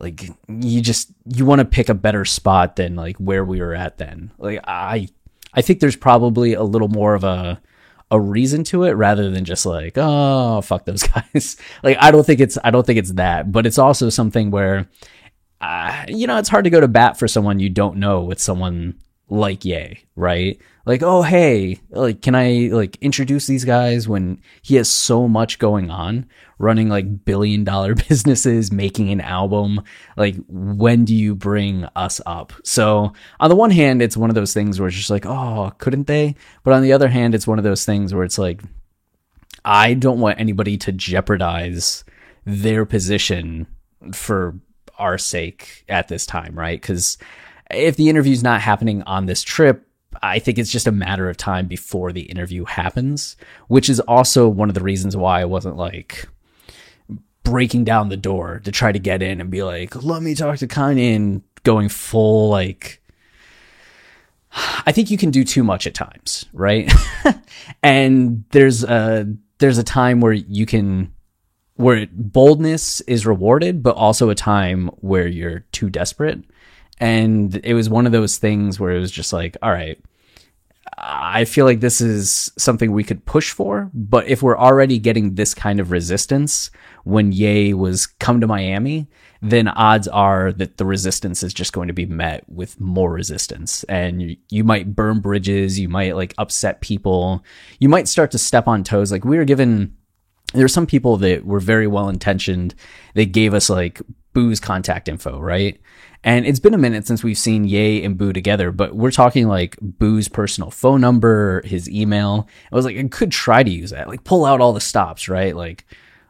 like 0.00 0.22
you 0.48 0.80
just 0.80 1.12
you 1.26 1.44
want 1.44 1.60
to 1.60 1.64
pick 1.64 1.88
a 1.88 1.94
better 1.94 2.24
spot 2.24 2.76
than 2.76 2.96
like 2.96 3.16
where 3.18 3.44
we 3.44 3.60
were 3.60 3.74
at 3.74 3.98
then. 3.98 4.30
Like 4.38 4.60
i 4.64 5.08
i 5.52 5.62
think 5.62 5.80
there's 5.80 5.96
probably 5.96 6.54
a 6.54 6.62
little 6.62 6.88
more 6.88 7.14
of 7.14 7.24
a 7.24 7.60
a 8.10 8.20
reason 8.20 8.64
to 8.64 8.84
it 8.84 8.92
rather 8.92 9.30
than 9.30 9.44
just 9.44 9.64
like 9.66 9.94
oh 9.96 10.60
fuck 10.62 10.84
those 10.84 11.02
guys. 11.34 11.56
Like 11.82 11.98
i 12.00 12.10
don't 12.10 12.24
think 12.24 12.40
it's 12.40 12.58
i 12.64 12.70
don't 12.70 12.86
think 12.86 12.98
it's 12.98 13.12
that 13.12 13.52
but 13.52 13.66
it's 13.66 13.78
also 13.78 14.08
something 14.08 14.50
where 14.50 14.88
uh, 15.60 16.06
you 16.08 16.26
know 16.26 16.38
it's 16.38 16.48
hard 16.48 16.64
to 16.64 16.70
go 16.70 16.80
to 16.80 16.88
bat 16.88 17.18
for 17.18 17.28
someone 17.28 17.60
you 17.60 17.68
don't 17.68 17.98
know 17.98 18.22
with 18.22 18.40
someone 18.40 18.98
like 19.30 19.64
Ye, 19.64 20.04
right? 20.16 20.60
Like, 20.84 21.02
oh 21.02 21.22
hey, 21.22 21.80
like 21.90 22.20
can 22.20 22.34
I 22.34 22.68
like 22.72 22.96
introduce 23.00 23.46
these 23.46 23.64
guys 23.64 24.08
when 24.08 24.42
he 24.60 24.76
has 24.76 24.88
so 24.88 25.28
much 25.28 25.58
going 25.58 25.88
on, 25.88 26.26
running 26.58 26.88
like 26.88 27.24
billion 27.24 27.62
dollar 27.62 27.94
businesses, 28.08 28.72
making 28.72 29.10
an 29.10 29.20
album? 29.20 29.82
Like, 30.16 30.36
when 30.48 31.04
do 31.04 31.14
you 31.14 31.34
bring 31.34 31.84
us 31.96 32.20
up? 32.26 32.52
So 32.64 33.12
on 33.38 33.48
the 33.48 33.56
one 33.56 33.70
hand, 33.70 34.02
it's 34.02 34.16
one 34.16 34.30
of 34.30 34.34
those 34.34 34.52
things 34.52 34.80
where 34.80 34.88
it's 34.88 34.96
just 34.96 35.10
like, 35.10 35.26
oh, 35.26 35.72
couldn't 35.78 36.08
they? 36.08 36.34
But 36.64 36.74
on 36.74 36.82
the 36.82 36.92
other 36.92 37.08
hand, 37.08 37.34
it's 37.34 37.46
one 37.46 37.58
of 37.58 37.64
those 37.64 37.84
things 37.84 38.12
where 38.12 38.24
it's 38.24 38.38
like, 38.38 38.60
I 39.64 39.94
don't 39.94 40.20
want 40.20 40.40
anybody 40.40 40.76
to 40.78 40.92
jeopardize 40.92 42.04
their 42.44 42.84
position 42.84 43.66
for 44.12 44.58
our 44.98 45.18
sake 45.18 45.84
at 45.88 46.08
this 46.08 46.26
time, 46.26 46.58
right? 46.58 46.80
Because 46.80 47.16
if 47.72 47.96
the 47.96 48.08
interview's 48.08 48.42
not 48.42 48.60
happening 48.60 49.02
on 49.02 49.26
this 49.26 49.42
trip, 49.42 49.86
I 50.22 50.38
think 50.38 50.58
it's 50.58 50.72
just 50.72 50.86
a 50.86 50.92
matter 50.92 51.28
of 51.28 51.36
time 51.36 51.66
before 51.66 52.12
the 52.12 52.22
interview 52.22 52.64
happens, 52.64 53.36
which 53.68 53.88
is 53.88 54.00
also 54.00 54.48
one 54.48 54.68
of 54.68 54.74
the 54.74 54.82
reasons 54.82 55.16
why 55.16 55.40
I 55.40 55.44
wasn't 55.44 55.76
like 55.76 56.28
breaking 57.44 57.84
down 57.84 58.08
the 58.08 58.16
door 58.16 58.60
to 58.64 58.72
try 58.72 58.92
to 58.92 58.98
get 58.98 59.22
in 59.22 59.40
and 59.40 59.50
be 59.50 59.62
like, 59.62 60.02
let 60.02 60.22
me 60.22 60.34
talk 60.34 60.58
to 60.58 60.68
Kanye 60.68 61.16
and 61.16 61.42
going 61.62 61.88
full 61.88 62.48
like 62.48 63.00
I 64.84 64.92
think 64.92 65.10
you 65.10 65.18
can 65.18 65.30
do 65.30 65.44
too 65.44 65.62
much 65.62 65.86
at 65.86 65.94
times, 65.94 66.46
right? 66.52 66.92
and 67.82 68.44
there's 68.50 68.82
a 68.82 69.32
there's 69.58 69.78
a 69.78 69.84
time 69.84 70.20
where 70.20 70.32
you 70.32 70.66
can 70.66 71.12
where 71.76 72.06
boldness 72.12 73.00
is 73.02 73.26
rewarded, 73.26 73.82
but 73.82 73.96
also 73.96 74.28
a 74.28 74.34
time 74.34 74.88
where 75.00 75.26
you're 75.26 75.60
too 75.72 75.88
desperate. 75.88 76.42
And 77.00 77.58
it 77.64 77.74
was 77.74 77.88
one 77.88 78.06
of 78.06 78.12
those 78.12 78.36
things 78.36 78.78
where 78.78 78.92
it 78.92 79.00
was 79.00 79.10
just 79.10 79.32
like, 79.32 79.56
all 79.62 79.72
right, 79.72 79.98
I 80.98 81.46
feel 81.46 81.64
like 81.64 81.80
this 81.80 82.00
is 82.02 82.52
something 82.58 82.92
we 82.92 83.04
could 83.04 83.24
push 83.24 83.50
for, 83.52 83.90
but 83.94 84.28
if 84.28 84.42
we're 84.42 84.58
already 84.58 84.98
getting 84.98 85.34
this 85.34 85.54
kind 85.54 85.80
of 85.80 85.90
resistance 85.90 86.70
when 87.04 87.32
Ye 87.32 87.72
was 87.72 88.06
come 88.06 88.40
to 88.40 88.46
Miami, 88.46 89.08
then 89.40 89.68
odds 89.68 90.08
are 90.08 90.52
that 90.52 90.76
the 90.76 90.84
resistance 90.84 91.42
is 91.42 91.54
just 91.54 91.72
going 91.72 91.88
to 91.88 91.94
be 91.94 92.04
met 92.04 92.44
with 92.50 92.78
more 92.78 93.10
resistance. 93.10 93.84
And 93.84 94.20
you, 94.20 94.36
you 94.50 94.64
might 94.64 94.94
burn 94.94 95.20
bridges, 95.20 95.78
you 95.78 95.88
might 95.88 96.16
like 96.16 96.34
upset 96.36 96.82
people, 96.82 97.42
you 97.78 97.88
might 97.88 98.08
start 98.08 98.30
to 98.32 98.38
step 98.38 98.68
on 98.68 98.84
toes. 98.84 99.10
Like 99.10 99.24
we 99.24 99.38
were 99.38 99.46
given, 99.46 99.96
there 100.52 100.64
were 100.64 100.68
some 100.68 100.86
people 100.86 101.16
that 101.18 101.46
were 101.46 101.60
very 101.60 101.86
well 101.86 102.10
intentioned. 102.10 102.74
They 103.14 103.24
gave 103.24 103.54
us 103.54 103.70
like 103.70 104.02
Bu's 104.32 104.60
contact 104.60 105.08
info, 105.08 105.38
right? 105.38 105.80
And 106.22 106.46
it's 106.46 106.60
been 106.60 106.74
a 106.74 106.78
minute 106.78 107.06
since 107.06 107.24
we've 107.24 107.38
seen 107.38 107.64
Ye 107.64 108.04
and 108.04 108.18
Bu 108.18 108.32
together, 108.32 108.72
but 108.72 108.94
we're 108.94 109.10
talking 109.10 109.48
like 109.48 109.76
Bu's 109.80 110.28
personal 110.28 110.70
phone 110.70 111.00
number, 111.00 111.62
his 111.64 111.88
email. 111.88 112.46
I 112.70 112.76
was 112.76 112.84
like, 112.84 112.96
I 112.96 113.02
could 113.04 113.32
try 113.32 113.62
to 113.62 113.70
use 113.70 113.90
that, 113.90 114.08
like 114.08 114.24
pull 114.24 114.44
out 114.44 114.60
all 114.60 114.72
the 114.72 114.80
stops, 114.80 115.28
right? 115.28 115.56
Like, 115.56 115.86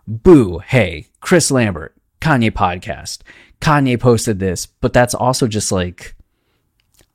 Bu, 0.06 0.58
hey, 0.58 1.08
Chris 1.20 1.50
Lambert, 1.50 1.94
Kanye 2.20 2.50
podcast. 2.50 3.18
Kanye 3.60 3.98
posted 3.98 4.38
this, 4.38 4.66
but 4.66 4.92
that's 4.92 5.14
also 5.14 5.46
just 5.46 5.72
like 5.72 6.14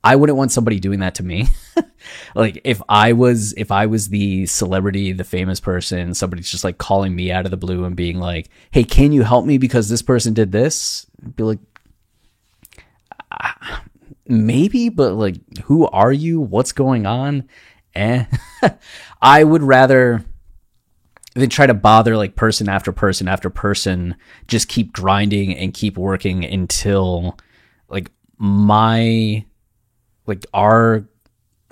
I 0.04 0.16
wouldn't 0.16 0.38
want 0.38 0.52
somebody 0.52 0.78
doing 0.78 1.00
that 1.00 1.16
to 1.16 1.24
me. 1.24 1.48
like 2.34 2.60
if 2.64 2.80
I 2.88 3.12
was 3.12 3.52
if 3.54 3.72
I 3.72 3.86
was 3.86 4.08
the 4.08 4.46
celebrity, 4.46 5.12
the 5.12 5.24
famous 5.24 5.60
person, 5.60 6.14
somebody's 6.14 6.50
just 6.50 6.64
like 6.64 6.78
calling 6.78 7.14
me 7.14 7.32
out 7.32 7.44
of 7.44 7.50
the 7.50 7.56
blue 7.56 7.84
and 7.84 7.96
being 7.96 8.18
like, 8.18 8.48
"Hey, 8.70 8.84
can 8.84 9.12
you 9.12 9.22
help 9.22 9.46
me 9.46 9.58
because 9.58 9.88
this 9.88 10.02
person 10.02 10.32
did 10.32 10.52
this?" 10.52 11.06
I'd 11.24 11.34
be 11.34 11.42
like 11.42 11.58
uh, 13.32 13.78
maybe, 14.26 14.88
but 14.88 15.14
like 15.14 15.36
who 15.64 15.86
are 15.88 16.12
you? 16.12 16.40
What's 16.40 16.72
going 16.72 17.06
on? 17.06 17.48
Eh. 17.94 18.26
I 19.22 19.42
would 19.42 19.62
rather 19.62 20.24
they 21.34 21.46
try 21.46 21.66
to 21.66 21.74
bother 21.74 22.16
like 22.16 22.34
person 22.34 22.68
after 22.68 22.92
person 22.92 23.28
after 23.28 23.50
person, 23.50 24.16
just 24.46 24.68
keep 24.68 24.92
grinding 24.92 25.54
and 25.56 25.74
keep 25.74 25.98
working 25.98 26.44
until 26.44 27.36
like 27.88 28.10
my 28.38 29.44
like 30.26 30.44
our 30.54 31.06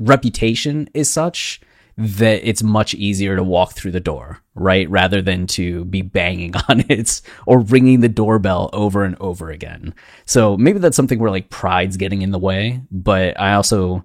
reputation 0.00 0.88
is 0.94 1.08
such 1.10 1.60
that 1.96 2.48
it's 2.48 2.62
much 2.62 2.94
easier 2.94 3.36
to 3.36 3.44
walk 3.44 3.72
through 3.72 3.92
the 3.92 4.00
door, 4.00 4.40
right? 4.54 4.90
Rather 4.90 5.22
than 5.22 5.46
to 5.46 5.84
be 5.84 6.02
banging 6.02 6.54
on 6.68 6.84
it 6.88 7.20
or 7.46 7.60
ringing 7.60 8.00
the 8.00 8.08
doorbell 8.08 8.70
over 8.72 9.04
and 9.04 9.16
over 9.20 9.50
again. 9.50 9.94
So 10.26 10.56
maybe 10.56 10.80
that's 10.80 10.96
something 10.96 11.18
where 11.18 11.30
like 11.30 11.50
pride's 11.50 11.96
getting 11.96 12.22
in 12.22 12.32
the 12.32 12.38
way, 12.38 12.82
but 12.90 13.38
I 13.40 13.54
also 13.54 14.04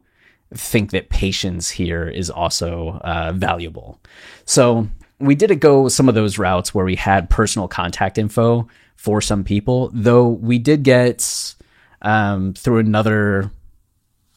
think 0.53 0.91
that 0.91 1.09
patience 1.09 1.69
here 1.69 2.07
is 2.07 2.29
also 2.29 2.99
uh, 3.03 3.33
valuable. 3.35 3.99
So 4.45 4.87
we 5.19 5.35
did 5.35 5.59
go 5.59 5.89
some 5.89 6.09
of 6.09 6.15
those 6.15 6.37
routes 6.37 6.73
where 6.73 6.85
we 6.85 6.95
had 6.95 7.29
personal 7.29 7.67
contact 7.67 8.17
info 8.17 8.67
for 8.95 9.21
some 9.21 9.43
people, 9.43 9.89
though 9.93 10.27
we 10.27 10.59
did 10.59 10.83
get 10.83 11.55
um, 12.01 12.53
through 12.53 12.79
another 12.79 13.51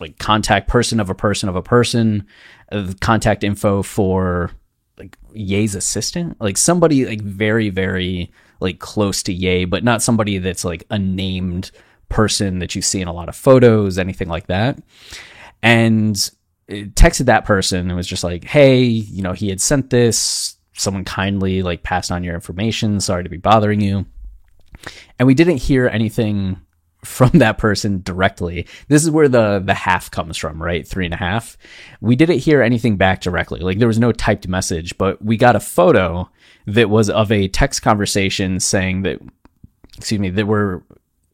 like 0.02 0.18
contact 0.18 0.68
person 0.68 1.00
of 1.00 1.08
a 1.08 1.14
person 1.14 1.48
of 1.48 1.56
a 1.56 1.62
person, 1.62 2.26
uh, 2.70 2.92
contact 3.00 3.42
info 3.42 3.82
for 3.82 4.50
like 4.98 5.16
Ye's 5.32 5.74
assistant, 5.74 6.38
like 6.40 6.58
somebody 6.58 7.06
like 7.06 7.22
very 7.22 7.70
very 7.70 8.30
like 8.60 8.78
close 8.78 9.22
to 9.24 9.32
Ye, 9.32 9.64
but 9.64 9.82
not 9.82 10.02
somebody 10.02 10.38
that's 10.38 10.64
like 10.64 10.84
a 10.90 10.98
named 10.98 11.70
person 12.10 12.58
that 12.58 12.74
you 12.74 12.82
see 12.82 13.00
in 13.00 13.08
a 13.08 13.12
lot 13.12 13.30
of 13.30 13.36
photos, 13.36 13.98
anything 13.98 14.28
like 14.28 14.48
that. 14.48 14.78
And 15.62 16.14
texted 16.68 17.26
that 17.26 17.44
person 17.44 17.88
and 17.88 17.96
was 17.96 18.06
just 18.06 18.24
like, 18.24 18.44
"Hey, 18.44 18.82
you 18.82 19.22
know, 19.22 19.32
he 19.32 19.48
had 19.48 19.60
sent 19.60 19.90
this 19.90 20.56
someone 20.74 21.04
kindly 21.04 21.62
like 21.62 21.82
passed 21.82 22.10
on 22.10 22.24
your 22.24 22.34
information. 22.34 23.00
Sorry 23.00 23.22
to 23.22 23.28
be 23.28 23.36
bothering 23.36 23.80
you. 23.80 24.06
And 25.18 25.26
we 25.26 25.34
didn't 25.34 25.58
hear 25.58 25.86
anything 25.86 26.60
from 27.04 27.30
that 27.34 27.58
person 27.58 28.00
directly. 28.02 28.66
This 28.88 29.02
is 29.02 29.10
where 29.10 29.28
the 29.28 29.58
the 29.58 29.74
half 29.74 30.10
comes 30.10 30.36
from, 30.36 30.62
right? 30.62 30.86
Three 30.86 31.04
and 31.04 31.14
a 31.14 31.18
half. 31.18 31.58
We 32.00 32.16
didn't 32.16 32.38
hear 32.38 32.62
anything 32.62 32.96
back 32.96 33.20
directly. 33.20 33.60
Like 33.60 33.78
there 33.78 33.88
was 33.88 33.98
no 33.98 34.12
typed 34.12 34.46
message, 34.48 34.96
but 34.98 35.22
we 35.24 35.36
got 35.36 35.56
a 35.56 35.60
photo 35.60 36.30
that 36.66 36.90
was 36.90 37.10
of 37.10 37.32
a 37.32 37.48
text 37.48 37.82
conversation 37.82 38.60
saying 38.60 39.02
that 39.02 39.20
excuse 39.96 40.20
me, 40.20 40.30
there 40.30 40.46
were 40.46 40.84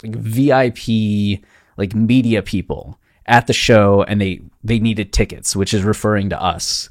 like 0.02 0.16
VIP 0.16 1.42
like 1.76 1.94
media 1.94 2.42
people 2.42 2.98
at 3.26 3.46
the 3.46 3.52
show 3.52 4.02
and 4.04 4.20
they 4.20 4.40
they 4.64 4.78
needed 4.78 5.12
tickets, 5.12 5.54
which 5.54 5.74
is 5.74 5.82
referring 5.84 6.30
to 6.30 6.42
us. 6.42 6.88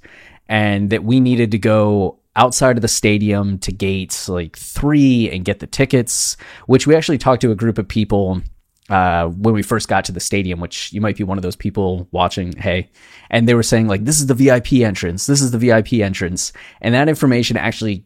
And 0.50 0.92
that 0.92 1.04
we 1.04 1.20
needed 1.20 1.52
to 1.52 1.58
go 1.58 2.20
outside 2.36 2.78
of 2.78 2.82
the 2.84 2.88
stadium 2.88 3.58
to 3.58 3.72
gates 3.72 4.30
like 4.30 4.56
three 4.56 5.30
and 5.32 5.44
get 5.44 5.60
the 5.60 5.68
tickets, 5.68 6.38
which 6.68 6.86
we 6.86 6.96
actually 6.96 7.18
talked 7.18 7.42
to 7.42 7.52
a 7.52 7.56
group 7.56 7.80
of 7.80 7.88
people 7.88 8.42
uh, 8.90 9.28
when 9.28 9.54
we 9.54 9.62
first 9.62 9.88
got 9.88 10.06
to 10.06 10.12
the 10.12 10.20
stadium, 10.20 10.60
which 10.60 10.94
you 10.94 11.02
might 11.02 11.18
be 11.18 11.24
one 11.24 11.38
of 11.38 11.42
those 11.42 11.56
people 11.56 12.08
watching. 12.12 12.54
Hey, 12.54 12.90
and 13.30 13.48
they 13.48 13.54
were 13.54 13.64
saying 13.64 13.88
like, 13.88 14.06
this 14.06 14.20
is 14.20 14.28
the 14.28 14.34
VIP 14.34 14.74
entrance. 14.74 15.26
This 15.26 15.42
is 15.42 15.52
the 15.52 15.58
VIP 15.58 15.94
entrance. 15.94 16.54
And 16.82 16.94
that 16.94 17.10
information 17.10 17.58
actually 17.58 18.06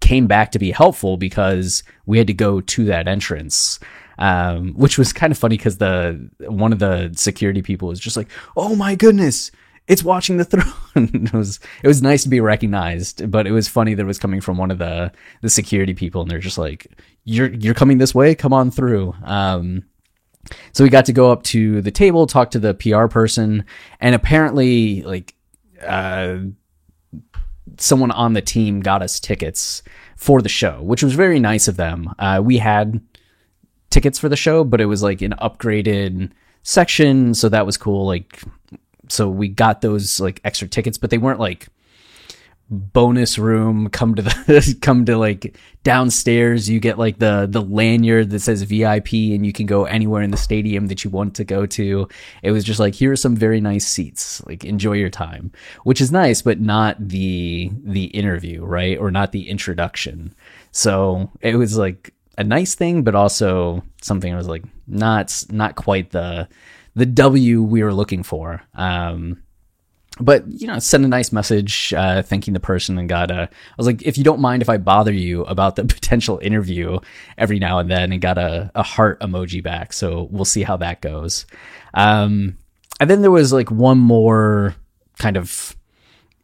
came 0.00 0.26
back 0.26 0.52
to 0.52 0.58
be 0.58 0.70
helpful 0.70 1.16
because 1.16 1.82
we 2.06 2.18
had 2.18 2.26
to 2.26 2.34
go 2.34 2.60
to 2.60 2.84
that 2.86 3.08
entrance. 3.08 3.78
Um, 4.20 4.74
which 4.74 4.98
was 4.98 5.12
kind 5.12 5.30
of 5.30 5.38
funny 5.38 5.56
because 5.56 5.78
the 5.78 6.28
one 6.40 6.72
of 6.72 6.80
the 6.80 7.12
security 7.14 7.62
people 7.62 7.86
was 7.86 8.00
just 8.00 8.16
like, 8.16 8.28
"Oh 8.56 8.74
my 8.74 8.96
goodness, 8.96 9.52
it's 9.86 10.02
watching 10.02 10.36
the 10.36 10.44
throne. 10.44 10.72
it 10.96 11.32
was 11.32 11.60
it 11.84 11.86
was 11.86 12.02
nice 12.02 12.24
to 12.24 12.28
be 12.28 12.40
recognized, 12.40 13.30
but 13.30 13.46
it 13.46 13.52
was 13.52 13.68
funny 13.68 13.94
that 13.94 14.02
it 14.02 14.06
was 14.06 14.18
coming 14.18 14.40
from 14.40 14.58
one 14.58 14.72
of 14.72 14.78
the 14.78 15.12
the 15.40 15.48
security 15.48 15.94
people, 15.94 16.22
and 16.22 16.30
they're 16.30 16.40
just 16.40 16.58
like, 16.58 16.88
"You're 17.22 17.54
you're 17.54 17.74
coming 17.74 17.98
this 17.98 18.12
way, 18.14 18.34
come 18.34 18.52
on 18.52 18.72
through." 18.72 19.14
Um, 19.22 19.84
so 20.72 20.84
we 20.84 20.90
got 20.90 21.06
to 21.06 21.12
go 21.12 21.30
up 21.30 21.42
to 21.44 21.80
the 21.82 21.90
table, 21.90 22.26
talk 22.26 22.50
to 22.52 22.58
the 22.58 22.74
PR 22.74 23.06
person, 23.06 23.64
and 24.00 24.14
apparently, 24.14 25.02
like, 25.02 25.34
uh, 25.82 26.38
someone 27.76 28.10
on 28.10 28.32
the 28.32 28.42
team 28.42 28.80
got 28.80 29.02
us 29.02 29.20
tickets 29.20 29.82
for 30.16 30.42
the 30.42 30.48
show, 30.48 30.82
which 30.82 31.02
was 31.02 31.14
very 31.14 31.38
nice 31.38 31.68
of 31.68 31.76
them. 31.76 32.12
Uh, 32.18 32.40
we 32.44 32.58
had 32.58 33.00
tickets 33.90 34.18
for 34.18 34.28
the 34.28 34.36
show, 34.36 34.64
but 34.64 34.80
it 34.80 34.86
was 34.86 35.02
like 35.02 35.22
an 35.22 35.34
upgraded 35.40 36.30
section, 36.62 37.34
so 37.34 37.48
that 37.48 37.66
was 37.66 37.76
cool. 37.76 38.06
Like 38.06 38.42
so 39.08 39.28
we 39.28 39.48
got 39.48 39.80
those 39.80 40.20
like 40.20 40.40
extra 40.44 40.68
tickets, 40.68 40.98
but 40.98 41.10
they 41.10 41.18
weren't 41.18 41.40
like 41.40 41.68
bonus 42.70 43.38
room 43.38 43.88
come 43.88 44.14
to 44.14 44.22
the 44.22 44.78
come 44.82 45.04
to 45.06 45.16
like 45.16 45.56
downstairs. 45.84 46.68
You 46.68 46.80
get 46.80 46.98
like 46.98 47.18
the 47.18 47.46
the 47.50 47.62
lanyard 47.62 48.30
that 48.30 48.40
says 48.40 48.62
VIP 48.62 49.12
and 49.12 49.44
you 49.46 49.52
can 49.52 49.66
go 49.66 49.84
anywhere 49.84 50.22
in 50.22 50.30
the 50.30 50.36
stadium 50.36 50.86
that 50.88 51.04
you 51.04 51.10
want 51.10 51.34
to 51.36 51.44
go 51.44 51.66
to. 51.66 52.08
It 52.42 52.50
was 52.50 52.64
just 52.64 52.80
like 52.80 52.94
here 52.94 53.12
are 53.12 53.16
some 53.16 53.36
very 53.36 53.60
nice 53.60 53.86
seats. 53.86 54.44
Like 54.46 54.64
enjoy 54.64 54.94
your 54.94 55.10
time. 55.10 55.52
Which 55.84 56.00
is 56.00 56.12
nice 56.12 56.42
but 56.42 56.60
not 56.60 56.96
the 57.08 57.70
the 57.84 58.04
interview 58.04 58.64
right? 58.64 58.98
Or 58.98 59.10
not 59.10 59.32
the 59.32 59.48
introduction. 59.48 60.34
So 60.70 61.30
it 61.40 61.56
was 61.56 61.76
like 61.76 62.12
a 62.36 62.44
nice 62.44 62.74
thing 62.74 63.02
but 63.02 63.14
also 63.14 63.82
something 64.02 64.32
I 64.32 64.36
was 64.36 64.48
like 64.48 64.64
not 64.86 65.44
not 65.50 65.74
quite 65.74 66.10
the 66.10 66.48
the 66.94 67.06
W 67.06 67.62
we 67.62 67.82
were 67.82 67.94
looking 67.94 68.22
for. 68.22 68.62
Um, 68.74 69.42
but 70.20 70.44
you 70.48 70.66
know, 70.66 70.78
send 70.78 71.04
a 71.04 71.08
nice 71.08 71.32
message 71.32 71.92
uh, 71.94 72.22
thanking 72.22 72.54
the 72.54 72.60
person 72.60 72.98
and 72.98 73.08
got 73.08 73.30
a. 73.30 73.42
I 73.42 73.74
was 73.76 73.86
like, 73.86 74.02
if 74.02 74.18
you 74.18 74.24
don't 74.24 74.40
mind 74.40 74.62
if 74.62 74.68
I 74.68 74.76
bother 74.76 75.12
you 75.12 75.42
about 75.44 75.76
the 75.76 75.84
potential 75.86 76.38
interview 76.42 76.98
every 77.36 77.58
now 77.58 77.78
and 77.78 77.90
then, 77.90 78.12
and 78.12 78.20
got 78.20 78.38
a, 78.38 78.70
a 78.74 78.82
heart 78.82 79.20
emoji 79.20 79.62
back. 79.62 79.92
So 79.92 80.28
we'll 80.30 80.44
see 80.44 80.62
how 80.62 80.76
that 80.78 81.00
goes. 81.00 81.46
Um, 81.94 82.58
and 83.00 83.08
then 83.08 83.22
there 83.22 83.30
was 83.30 83.52
like 83.52 83.70
one 83.70 83.98
more 83.98 84.74
kind 85.18 85.36
of 85.36 85.76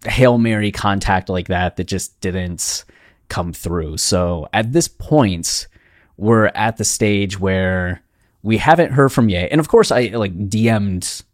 hail 0.04 0.38
mary 0.38 0.70
contact 0.70 1.28
like 1.28 1.48
that 1.48 1.76
that 1.76 1.84
just 1.84 2.20
didn't 2.20 2.84
come 3.28 3.52
through. 3.52 3.96
So 3.96 4.48
at 4.52 4.72
this 4.72 4.88
point, 4.88 5.66
we're 6.16 6.46
at 6.54 6.76
the 6.76 6.84
stage 6.84 7.40
where 7.40 8.02
we 8.42 8.58
haven't 8.58 8.92
heard 8.92 9.10
from 9.10 9.28
Ye. 9.28 9.48
And 9.48 9.58
of 9.58 9.68
course, 9.68 9.90
I 9.90 10.08
like 10.08 10.36
DM'd 10.48 11.24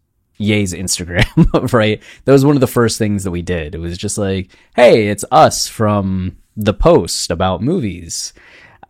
Ye's 0.41 0.73
Instagram, 0.73 1.73
right? 1.73 2.03
That 2.25 2.33
was 2.33 2.45
one 2.45 2.57
of 2.57 2.61
the 2.61 2.67
first 2.67 2.99
things 2.99 3.25
that 3.25 3.31
we 3.31 3.43
did. 3.43 3.75
It 3.75 3.79
was 3.79 3.99
just 3.99 4.17
like, 4.19 4.51
hey, 4.75 5.09
it's 5.09 5.25
us 5.31 5.69
from 5.69 6.39
the 6.57 6.75
post 6.75 7.31
about 7.31 7.63
movies. 7.63 8.33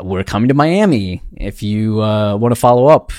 We're 0.01 0.25
coming 0.25 0.49
to 0.49 0.55
Miami 0.55 1.23
if 1.37 1.63
you 1.63 2.03
uh, 2.03 2.37
want 2.37 2.53
to 2.53 2.61
follow 2.61 2.87
up. 2.87 3.13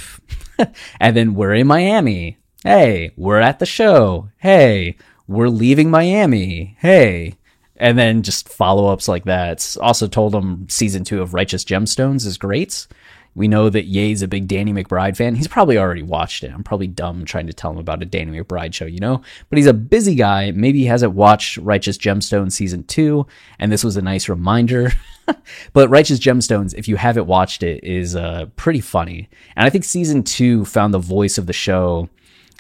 and 1.00 1.16
then 1.16 1.36
we're 1.36 1.54
in 1.54 1.68
Miami. 1.68 2.38
Hey, 2.64 3.12
we're 3.18 3.40
at 3.40 3.60
the 3.60 3.66
show. 3.66 4.30
Hey, 4.38 4.96
we're 5.28 5.50
leaving 5.50 5.92
Miami. 5.92 6.78
Hey. 6.80 7.36
And 7.76 7.98
then 7.98 8.22
just 8.22 8.48
follow 8.48 8.88
ups 8.88 9.08
like 9.08 9.26
that. 9.26 9.76
Also 9.82 10.08
told 10.08 10.34
them 10.34 10.68
season 10.70 11.04
two 11.04 11.22
of 11.22 11.34
Righteous 11.34 11.66
Gemstones 11.66 12.26
is 12.26 12.38
great 12.38 12.88
We 13.34 13.48
know 13.48 13.70
that 13.70 13.86
Ye's 13.86 14.22
a 14.22 14.28
big 14.28 14.48
Danny 14.48 14.74
McBride 14.74 15.16
fan. 15.16 15.36
He's 15.36 15.48
probably 15.48 15.78
already 15.78 16.04
watched 16.04 16.44
it. 16.44 16.52
I'm 16.52 16.64
probably 16.64 16.88
dumb 16.88 17.24
trying 17.24 17.48
to 17.48 17.54
tell 17.54 17.72
him 17.72 17.78
about 17.78 18.02
a 18.02 18.06
Danny 18.06 18.38
McBride 18.38 18.74
show, 18.74 18.86
you 18.86 19.00
know? 19.00 19.22
But 19.50 19.58
he's 19.58 19.68
a 19.68 19.74
busy 19.74 20.16
guy. 20.16 20.52
Maybe 20.52 20.80
he 20.80 20.86
hasn't 20.86 21.14
watched 21.14 21.58
Righteous 21.58 21.98
Gemstones 21.98 22.52
season 22.52 22.84
two, 22.84 23.26
and 23.58 23.72
this 23.72 23.84
was 23.84 23.96
a 23.96 24.02
nice 24.02 24.28
reminder. 24.28 24.92
but 25.74 25.90
Righteous 25.90 26.20
Gemstones, 26.20 26.74
if 26.76 26.90
you 26.90 26.98
haven't 26.98 27.26
watched 27.26 27.64
it, 27.64 27.84
is 27.84 28.16
uh, 28.16 28.48
pretty 28.58 28.82
funny. 28.82 29.30
And 29.56 29.66
I 29.66 29.70
think 29.70 29.86
season 29.86 30.24
two 30.24 30.66
found 30.66 30.94
the 30.94 31.00
voice 31.00 31.38
of 31.38 31.48
the 31.48 31.54
show 31.54 32.10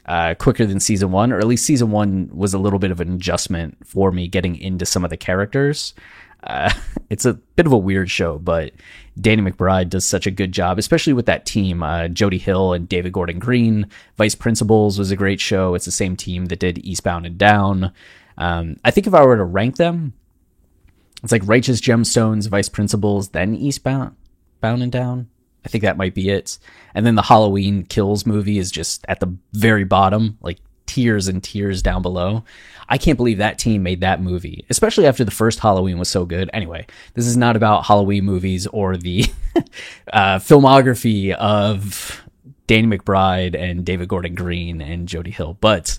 uh, 0.05 0.35
quicker 0.35 0.65
than 0.65 0.79
season 0.79 1.11
one, 1.11 1.31
or 1.31 1.39
at 1.39 1.47
least 1.47 1.65
season 1.65 1.91
one 1.91 2.29
was 2.33 2.53
a 2.53 2.59
little 2.59 2.79
bit 2.79 2.91
of 2.91 3.01
an 3.01 3.13
adjustment 3.13 3.77
for 3.85 4.11
me 4.11 4.27
getting 4.27 4.55
into 4.55 4.85
some 4.85 5.03
of 5.03 5.09
the 5.09 5.17
characters. 5.17 5.93
Uh, 6.43 6.71
it's 7.10 7.25
a 7.25 7.33
bit 7.33 7.65
of 7.65 7.71
a 7.71 7.77
weird 7.77 8.10
show, 8.10 8.39
but 8.39 8.74
Danny 9.19 9.41
McBride 9.41 9.89
does 9.89 10.05
such 10.05 10.25
a 10.25 10.31
good 10.31 10.51
job, 10.51 10.79
especially 10.79 11.13
with 11.13 11.25
that 11.25 11.45
team. 11.45 11.83
Uh, 11.83 12.07
Jody 12.07 12.38
Hill 12.38 12.74
and 12.74 12.88
David 12.88 13.13
Gordon 13.13 13.39
Green. 13.39 13.88
Vice 14.17 14.36
Principals 14.36 14.98
was 14.98 15.12
a 15.12 15.15
great 15.15 15.39
show. 15.39 15.75
It's 15.75 15.86
the 15.86 15.91
same 15.91 16.15
team 16.15 16.45
that 16.45 16.60
did 16.60 16.86
Eastbound 16.86 17.25
and 17.25 17.38
Down. 17.38 17.91
Um, 18.38 18.77
I 18.83 18.91
think 18.91 19.07
if 19.07 19.13
I 19.13 19.25
were 19.25 19.38
to 19.38 19.43
rank 19.43 19.75
them, 19.75 20.13
it's 21.24 21.31
like 21.31 21.43
Righteous 21.45 21.81
Gemstones, 21.81 22.50
Vice 22.50 22.69
Principals, 22.69 23.29
then 23.29 23.55
Eastbound, 23.55 24.15
Bound 24.60 24.81
and 24.81 24.91
Down. 24.91 25.29
I 25.63 25.69
think 25.69 25.83
that 25.83 25.98
might 25.98 26.15
be 26.15 26.29
it. 26.29 26.57
And 26.95 27.05
then 27.05 27.15
the 27.15 27.21
Halloween 27.21 27.83
Kills 27.83 28.25
movie 28.25 28.57
is 28.57 28.71
just 28.71 29.05
at 29.07 29.19
the 29.19 29.36
very 29.53 29.83
bottom, 29.83 30.38
like 30.41 30.57
tiers 30.91 31.29
and 31.29 31.41
tiers 31.41 31.81
down 31.81 32.01
below. 32.01 32.43
I 32.89 32.98
can't 32.98 33.15
believe 33.15 33.38
that 33.38 33.57
team 33.57 33.83
made 33.83 34.01
that 34.01 34.21
movie, 34.21 34.65
especially 34.69 35.07
after 35.07 35.24
the 35.24 35.31
first 35.31 35.60
Halloween 35.60 35.98
was 35.98 36.10
so 36.10 36.25
good. 36.25 36.50
Anyway, 36.51 36.86
this 37.13 37.25
is 37.25 37.38
not 37.38 37.55
about 37.55 37.86
Halloween 37.86 38.25
movies 38.25 38.67
or 38.67 38.98
the 38.98 39.24
uh, 40.12 40.39
filmography 40.39 41.33
of 41.33 42.21
Danny 42.67 42.98
McBride 42.98 43.57
and 43.57 43.86
David 43.86 44.10
Gordon 44.10 44.36
Green 44.36 44.81
and 44.81 45.07
Jody 45.07 45.31
Hill, 45.31 45.57
but. 45.62 45.98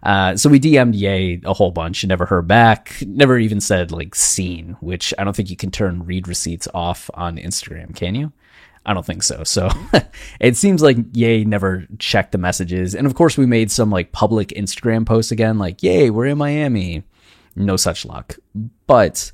Uh, 0.00 0.36
so 0.36 0.48
we 0.48 0.60
DM'd 0.60 0.94
Ye 0.94 1.40
a 1.44 1.52
whole 1.52 1.72
bunch, 1.72 2.04
never 2.04 2.24
heard 2.24 2.46
back, 2.46 2.94
never 3.04 3.36
even 3.36 3.60
said 3.60 3.90
like 3.90 4.14
seen, 4.14 4.76
which 4.78 5.12
I 5.18 5.24
don't 5.24 5.34
think 5.34 5.50
you 5.50 5.56
can 5.56 5.72
turn 5.72 6.06
read 6.06 6.28
receipts 6.28 6.68
off 6.72 7.10
on 7.14 7.36
Instagram, 7.36 7.96
can 7.96 8.14
you? 8.14 8.32
I 8.88 8.94
don't 8.94 9.04
think 9.04 9.22
so. 9.22 9.44
So 9.44 9.68
it 10.40 10.56
seems 10.56 10.80
like 10.80 10.96
Yay 11.12 11.44
never 11.44 11.86
checked 11.98 12.32
the 12.32 12.38
messages. 12.38 12.94
And 12.94 13.06
of 13.06 13.14
course, 13.14 13.36
we 13.36 13.44
made 13.44 13.70
some 13.70 13.90
like 13.90 14.12
public 14.12 14.48
Instagram 14.48 15.04
posts 15.04 15.30
again, 15.30 15.58
like, 15.58 15.82
Yay, 15.82 16.08
we're 16.08 16.24
in 16.24 16.38
Miami. 16.38 17.02
No 17.54 17.76
such 17.76 18.06
luck. 18.06 18.38
But 18.86 19.30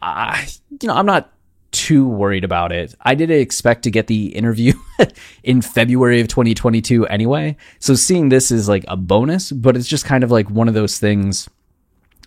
I, 0.00 0.46
you 0.80 0.86
know, 0.86 0.94
I'm 0.94 1.04
not 1.04 1.32
too 1.72 2.06
worried 2.06 2.44
about 2.44 2.70
it. 2.70 2.94
I 3.00 3.16
didn't 3.16 3.40
expect 3.40 3.82
to 3.82 3.90
get 3.90 4.06
the 4.06 4.28
interview 4.28 4.74
in 5.42 5.62
February 5.62 6.20
of 6.20 6.28
2022 6.28 7.08
anyway. 7.08 7.56
So 7.80 7.96
seeing 7.96 8.28
this 8.28 8.52
is 8.52 8.68
like 8.68 8.84
a 8.86 8.96
bonus, 8.96 9.50
but 9.50 9.76
it's 9.76 9.88
just 9.88 10.04
kind 10.04 10.22
of 10.22 10.30
like 10.30 10.48
one 10.48 10.68
of 10.68 10.74
those 10.74 11.00
things 11.00 11.50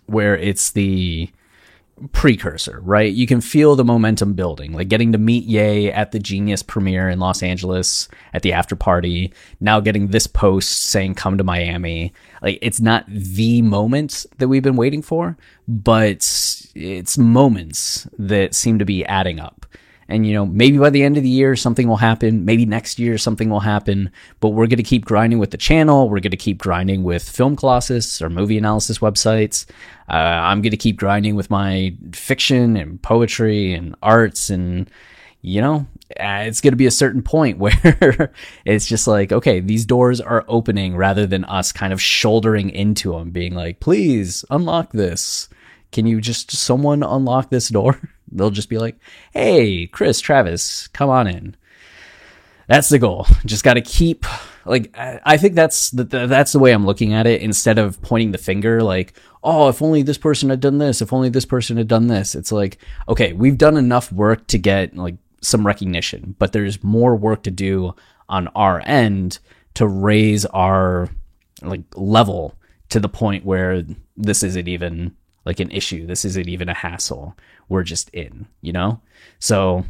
where 0.04 0.36
it's 0.36 0.72
the 0.72 1.30
precursor, 2.12 2.80
right? 2.82 3.12
You 3.12 3.26
can 3.26 3.40
feel 3.40 3.76
the 3.76 3.84
momentum 3.84 4.34
building, 4.34 4.72
like 4.72 4.88
getting 4.88 5.12
to 5.12 5.18
meet 5.18 5.44
Ye 5.44 5.90
at 5.90 6.12
the 6.12 6.18
Genius 6.18 6.62
premiere 6.62 7.08
in 7.08 7.18
Los 7.18 7.42
Angeles 7.42 8.08
at 8.32 8.42
the 8.42 8.52
after 8.52 8.76
party. 8.76 9.32
Now 9.60 9.80
getting 9.80 10.08
this 10.08 10.26
post 10.26 10.84
saying 10.84 11.14
come 11.14 11.38
to 11.38 11.44
Miami. 11.44 12.12
Like 12.42 12.58
it's 12.62 12.80
not 12.80 13.04
the 13.08 13.62
moment 13.62 14.26
that 14.38 14.48
we've 14.48 14.62
been 14.62 14.76
waiting 14.76 15.02
for, 15.02 15.36
but 15.68 16.18
it's 16.74 17.18
moments 17.18 18.08
that 18.18 18.54
seem 18.54 18.78
to 18.78 18.84
be 18.84 19.04
adding 19.04 19.40
up. 19.40 19.59
And, 20.10 20.26
you 20.26 20.34
know, 20.34 20.44
maybe 20.44 20.76
by 20.76 20.90
the 20.90 21.04
end 21.04 21.16
of 21.16 21.22
the 21.22 21.28
year, 21.28 21.54
something 21.54 21.86
will 21.86 21.96
happen. 21.96 22.44
Maybe 22.44 22.66
next 22.66 22.98
year, 22.98 23.16
something 23.16 23.48
will 23.48 23.60
happen. 23.60 24.10
But 24.40 24.50
we're 24.50 24.66
going 24.66 24.78
to 24.78 24.82
keep 24.82 25.04
grinding 25.04 25.38
with 25.38 25.52
the 25.52 25.56
channel. 25.56 26.08
We're 26.08 26.20
going 26.20 26.32
to 26.32 26.36
keep 26.36 26.58
grinding 26.58 27.04
with 27.04 27.28
Film 27.28 27.54
Colossus 27.54 28.20
or 28.20 28.28
movie 28.28 28.58
analysis 28.58 28.98
websites. 28.98 29.66
Uh, 30.08 30.14
I'm 30.14 30.62
going 30.62 30.72
to 30.72 30.76
keep 30.76 30.96
grinding 30.98 31.36
with 31.36 31.48
my 31.48 31.94
fiction 32.12 32.76
and 32.76 33.00
poetry 33.00 33.72
and 33.72 33.94
arts. 34.02 34.50
And, 34.50 34.90
you 35.42 35.60
know, 35.60 35.86
uh, 36.18 36.42
it's 36.44 36.60
going 36.60 36.72
to 36.72 36.76
be 36.76 36.86
a 36.86 36.90
certain 36.90 37.22
point 37.22 37.58
where 37.60 38.32
it's 38.64 38.86
just 38.86 39.06
like, 39.06 39.30
okay, 39.30 39.60
these 39.60 39.86
doors 39.86 40.20
are 40.20 40.44
opening 40.48 40.96
rather 40.96 41.26
than 41.26 41.44
us 41.44 41.70
kind 41.70 41.92
of 41.92 42.02
shouldering 42.02 42.70
into 42.70 43.12
them, 43.12 43.30
being 43.30 43.54
like, 43.54 43.78
please 43.78 44.44
unlock 44.50 44.90
this. 44.92 45.48
Can 45.92 46.06
you 46.06 46.20
just 46.20 46.50
someone 46.52 47.02
unlock 47.02 47.50
this 47.50 47.68
door? 47.68 48.00
They'll 48.32 48.50
just 48.50 48.68
be 48.68 48.78
like, 48.78 48.96
hey, 49.32 49.86
Chris, 49.86 50.20
Travis, 50.20 50.88
come 50.88 51.10
on 51.10 51.26
in. 51.26 51.56
That's 52.66 52.88
the 52.88 53.00
goal. 53.00 53.26
Just 53.46 53.64
got 53.64 53.74
to 53.74 53.80
keep 53.80 54.24
like 54.64 54.94
I 54.96 55.36
think 55.36 55.54
that's 55.54 55.90
the, 55.90 56.04
that's 56.04 56.52
the 56.52 56.58
way 56.58 56.72
I'm 56.72 56.86
looking 56.86 57.12
at 57.12 57.26
it 57.26 57.42
instead 57.42 57.78
of 57.78 58.00
pointing 58.02 58.30
the 58.30 58.38
finger 58.38 58.82
like, 58.82 59.14
"Oh, 59.42 59.68
if 59.68 59.82
only 59.82 60.02
this 60.02 60.18
person 60.18 60.50
had 60.50 60.60
done 60.60 60.78
this, 60.78 61.02
if 61.02 61.12
only 61.12 61.30
this 61.30 61.44
person 61.44 61.78
had 61.78 61.88
done 61.88 62.06
this." 62.06 62.34
It's 62.34 62.52
like, 62.52 62.78
"Okay, 63.08 63.32
we've 63.32 63.58
done 63.58 63.76
enough 63.76 64.12
work 64.12 64.46
to 64.48 64.58
get 64.58 64.96
like 64.96 65.16
some 65.40 65.66
recognition, 65.66 66.36
but 66.38 66.52
there's 66.52 66.84
more 66.84 67.16
work 67.16 67.42
to 67.44 67.50
do 67.50 67.94
on 68.28 68.48
our 68.48 68.82
end 68.84 69.40
to 69.74 69.86
raise 69.86 70.46
our 70.46 71.08
like 71.62 71.82
level 71.96 72.54
to 72.90 73.00
the 73.00 73.08
point 73.08 73.44
where 73.44 73.82
this 74.16 74.42
isn't 74.42 74.68
even 74.68 75.16
like 75.44 75.58
an 75.58 75.70
issue. 75.70 76.06
This 76.06 76.24
isn't 76.24 76.48
even 76.48 76.68
a 76.68 76.74
hassle 76.74 77.36
we're 77.70 77.84
just 77.84 78.10
in, 78.10 78.46
you 78.60 78.72
know? 78.72 79.00
So 79.38 79.86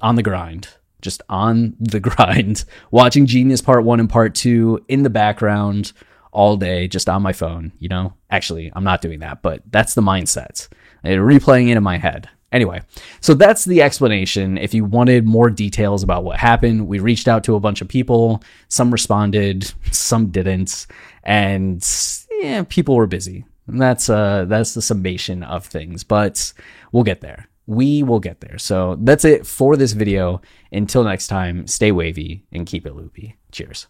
on 0.00 0.14
the 0.14 0.22
grind, 0.22 0.68
just 1.02 1.20
on 1.28 1.76
the 1.78 2.00
grind, 2.00 2.64
watching 2.90 3.26
Genius 3.26 3.60
Part 3.60 3.84
1 3.84 4.00
and 4.00 4.08
Part 4.08 4.34
2 4.34 4.86
in 4.88 5.02
the 5.02 5.10
background 5.10 5.92
all 6.32 6.56
day, 6.56 6.88
just 6.88 7.10
on 7.10 7.20
my 7.20 7.34
phone, 7.34 7.72
you 7.78 7.90
know? 7.90 8.14
Actually, 8.30 8.72
I'm 8.74 8.84
not 8.84 9.02
doing 9.02 9.18
that, 9.18 9.42
but 9.42 9.60
that's 9.70 9.92
the 9.92 10.00
mindset. 10.00 10.68
And 11.04 11.20
replaying 11.20 11.68
it 11.68 11.76
in 11.76 11.82
my 11.82 11.98
head. 11.98 12.30
Anyway, 12.52 12.82
so 13.20 13.32
that's 13.32 13.64
the 13.64 13.80
explanation. 13.80 14.58
If 14.58 14.74
you 14.74 14.84
wanted 14.84 15.26
more 15.26 15.48
details 15.48 16.02
about 16.02 16.22
what 16.22 16.38
happened, 16.38 16.86
we 16.86 16.98
reached 16.98 17.26
out 17.26 17.44
to 17.44 17.54
a 17.54 17.60
bunch 17.60 17.80
of 17.80 17.88
people. 17.88 18.42
Some 18.68 18.90
responded, 18.90 19.72
some 19.90 20.26
didn't, 20.30 20.86
and 21.24 21.84
yeah, 22.30 22.64
people 22.68 22.94
were 22.94 23.06
busy. 23.06 23.46
And 23.66 23.80
that's 23.80 24.10
uh 24.10 24.44
that's 24.46 24.74
the 24.74 24.82
summation 24.82 25.42
of 25.42 25.66
things, 25.66 26.04
but 26.04 26.52
we'll 26.90 27.04
get 27.04 27.20
there. 27.20 27.48
We 27.66 28.02
will 28.02 28.20
get 28.20 28.40
there. 28.40 28.58
So 28.58 28.98
that's 29.00 29.24
it 29.24 29.46
for 29.46 29.76
this 29.76 29.92
video. 29.92 30.40
Until 30.72 31.04
next 31.04 31.28
time, 31.28 31.66
stay 31.66 31.92
wavy 31.92 32.44
and 32.52 32.66
keep 32.66 32.86
it 32.86 32.96
loopy. 32.96 33.36
Cheers. 33.52 33.86